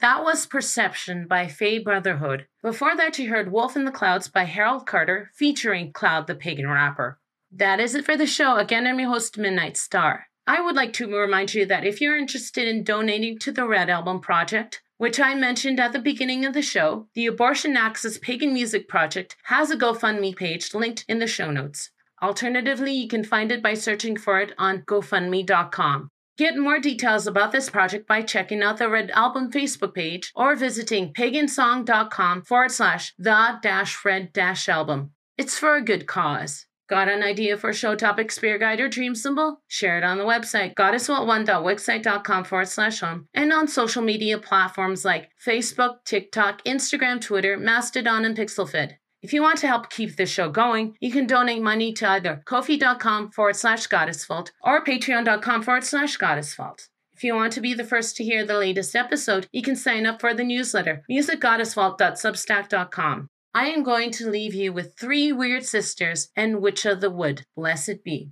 That 0.00 0.24
was 0.24 0.46
Perception 0.46 1.26
by 1.28 1.46
Fay 1.48 1.78
Brotherhood. 1.78 2.46
Before 2.62 2.96
that, 2.96 3.18
you 3.18 3.28
heard 3.28 3.52
Wolf 3.52 3.76
in 3.76 3.84
the 3.84 3.90
Clouds 3.90 4.28
by 4.28 4.44
Harold 4.44 4.86
Carter 4.86 5.30
featuring 5.34 5.92
Cloud 5.92 6.26
the 6.26 6.34
Pagan 6.34 6.68
Rapper. 6.68 7.18
That 7.58 7.80
is 7.80 7.94
it 7.94 8.04
for 8.04 8.18
the 8.18 8.26
show. 8.26 8.56
Again, 8.56 8.86
I'm 8.86 9.00
your 9.00 9.08
host, 9.08 9.38
Midnight 9.38 9.78
Star. 9.78 10.26
I 10.46 10.60
would 10.60 10.76
like 10.76 10.92
to 10.94 11.06
remind 11.08 11.54
you 11.54 11.64
that 11.64 11.86
if 11.86 12.02
you're 12.02 12.18
interested 12.18 12.68
in 12.68 12.84
donating 12.84 13.38
to 13.38 13.50
the 13.50 13.66
Red 13.66 13.88
Album 13.88 14.20
Project, 14.20 14.82
which 14.98 15.18
I 15.18 15.34
mentioned 15.34 15.80
at 15.80 15.94
the 15.94 15.98
beginning 15.98 16.44
of 16.44 16.52
the 16.52 16.60
show, 16.60 17.08
the 17.14 17.24
Abortion 17.24 17.74
Access 17.74 18.18
Pagan 18.18 18.52
Music 18.52 18.88
Project 18.88 19.36
has 19.44 19.70
a 19.70 19.76
GoFundMe 19.76 20.36
page 20.36 20.74
linked 20.74 21.06
in 21.08 21.18
the 21.18 21.26
show 21.26 21.50
notes. 21.50 21.90
Alternatively, 22.22 22.92
you 22.92 23.08
can 23.08 23.24
find 23.24 23.50
it 23.50 23.62
by 23.62 23.72
searching 23.72 24.18
for 24.18 24.38
it 24.38 24.52
on 24.58 24.82
GoFundMe.com. 24.82 26.10
Get 26.36 26.58
more 26.58 26.78
details 26.78 27.26
about 27.26 27.52
this 27.52 27.70
project 27.70 28.06
by 28.06 28.20
checking 28.20 28.62
out 28.62 28.76
the 28.76 28.90
Red 28.90 29.10
Album 29.12 29.50
Facebook 29.50 29.94
page 29.94 30.30
or 30.36 30.56
visiting 30.56 31.14
pagansong.com 31.14 32.42
forward 32.42 32.72
slash 32.72 33.14
the 33.16 33.58
dash 33.62 34.04
red 34.04 34.34
dash 34.34 34.68
album. 34.68 35.12
It's 35.38 35.58
for 35.58 35.74
a 35.74 35.82
good 35.82 36.06
cause. 36.06 36.66
Got 36.88 37.08
an 37.08 37.22
idea 37.22 37.56
for 37.56 37.72
show 37.72 37.96
topic, 37.96 38.30
spirit 38.30 38.60
guide, 38.60 38.80
or 38.80 38.88
dream 38.88 39.16
symbol? 39.16 39.60
Share 39.66 39.98
it 39.98 40.04
on 40.04 40.18
the 40.18 40.24
website, 40.24 40.74
goddessvault1.wixsite.com 40.74 42.44
forward 42.44 42.68
slash 42.68 43.00
home, 43.00 43.26
and 43.34 43.52
on 43.52 43.66
social 43.66 44.02
media 44.02 44.38
platforms 44.38 45.04
like 45.04 45.30
Facebook, 45.44 46.04
TikTok, 46.04 46.62
Instagram, 46.64 47.20
Twitter, 47.20 47.56
Mastodon, 47.56 48.24
and 48.24 48.36
Pixelfed. 48.36 48.92
If 49.20 49.32
you 49.32 49.42
want 49.42 49.58
to 49.58 49.66
help 49.66 49.90
keep 49.90 50.14
this 50.14 50.30
show 50.30 50.48
going, 50.48 50.96
you 51.00 51.10
can 51.10 51.26
donate 51.26 51.60
money 51.60 51.92
to 51.94 52.08
either 52.08 52.40
kofi.com 52.46 53.32
forward 53.32 53.56
slash 53.56 53.88
goddessvault 53.88 54.52
or 54.62 54.84
patreon.com 54.84 55.62
forward 55.62 55.82
slash 55.82 56.16
goddessvault. 56.16 56.86
If 57.12 57.24
you 57.24 57.34
want 57.34 57.52
to 57.54 57.60
be 57.60 57.74
the 57.74 57.82
first 57.82 58.14
to 58.16 58.24
hear 58.24 58.46
the 58.46 58.58
latest 58.58 58.94
episode, 58.94 59.48
you 59.50 59.62
can 59.62 59.74
sign 59.74 60.06
up 60.06 60.20
for 60.20 60.32
the 60.34 60.44
newsletter, 60.44 61.02
musicgoddessvault.substack.com. 61.10 63.28
I 63.56 63.68
am 63.68 63.84
going 63.84 64.10
to 64.10 64.28
leave 64.28 64.52
you 64.52 64.70
with 64.70 64.98
Three 64.98 65.32
Weird 65.32 65.64
Sisters 65.64 66.28
and 66.36 66.60
Witch 66.60 66.84
of 66.84 67.00
the 67.00 67.08
Wood. 67.08 67.46
Blessed 67.56 68.04
be. 68.04 68.28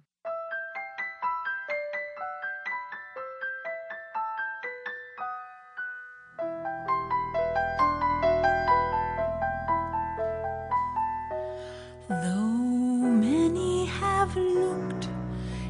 Though 12.11 13.09
many 13.17 13.87
have 13.87 14.37
looked, 14.37 15.09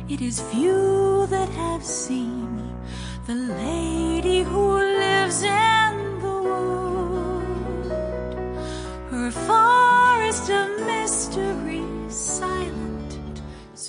it 0.09 0.21
is 0.21 0.41
few 0.41 1.29
that 1.29 1.49
have 1.51 1.85
seen 1.85 2.77
the 3.29 3.37
lady 3.37 4.43
who 4.43 4.79
lives 4.79 5.45
in 5.45 5.74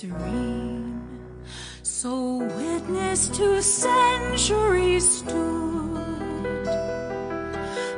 serene, 0.06 1.02
so 1.82 2.36
witness 2.36 3.28
to 3.28 3.62
centuries 3.62 5.18
stood. 5.18 6.66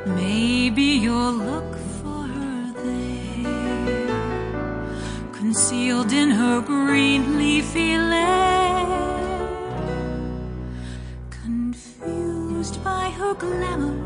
Maybe 0.05 0.83
you'll 1.03 1.33
look 1.33 1.75
for 2.01 2.23
her 2.35 2.73
there 2.83 4.07
concealed 5.33 6.11
in 6.13 6.29
her 6.31 6.61
green 6.61 7.37
leafy 7.37 7.97
lair. 7.97 8.87
Confused 11.29 12.83
by 12.83 13.09
her 13.11 13.33
glamour, 13.35 13.97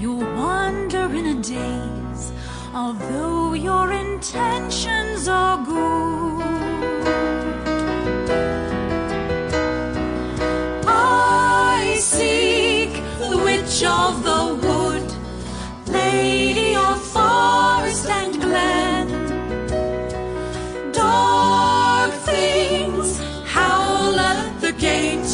you'll 0.00 0.26
wander 0.36 1.06
in 1.14 1.26
a 1.26 1.42
daze, 1.42 2.32
although 2.74 3.54
your 3.54 3.92
intentions 3.92 5.28
are 5.28 5.64
good. 5.64 6.79
Witch 13.80 13.88
of 13.88 14.22
the 14.22 14.54
wood, 14.66 15.12
lady 15.92 16.74
of 16.74 17.00
forest 17.02 18.08
and 18.08 18.40
glen. 18.40 19.08
Dark 20.92 22.12
things 22.12 23.18
howl 23.46 24.18
at 24.18 24.60
the 24.60 24.72
gate, 24.72 25.29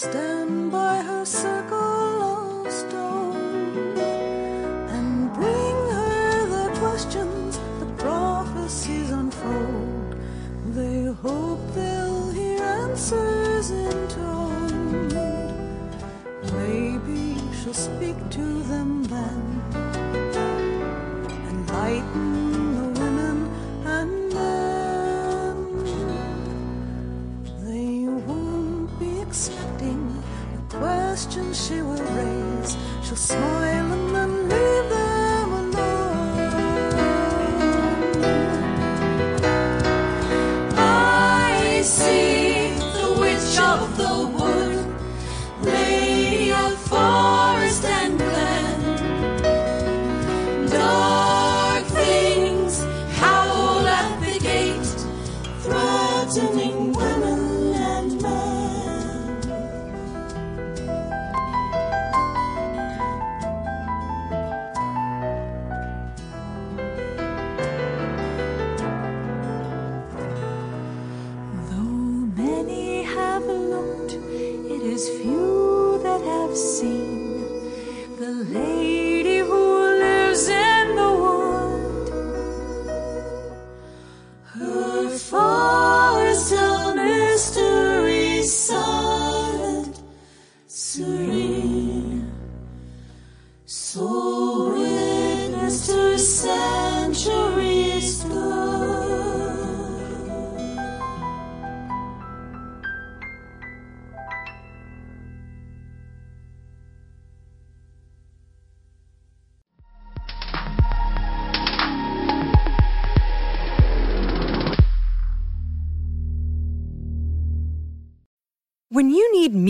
to 0.00 0.37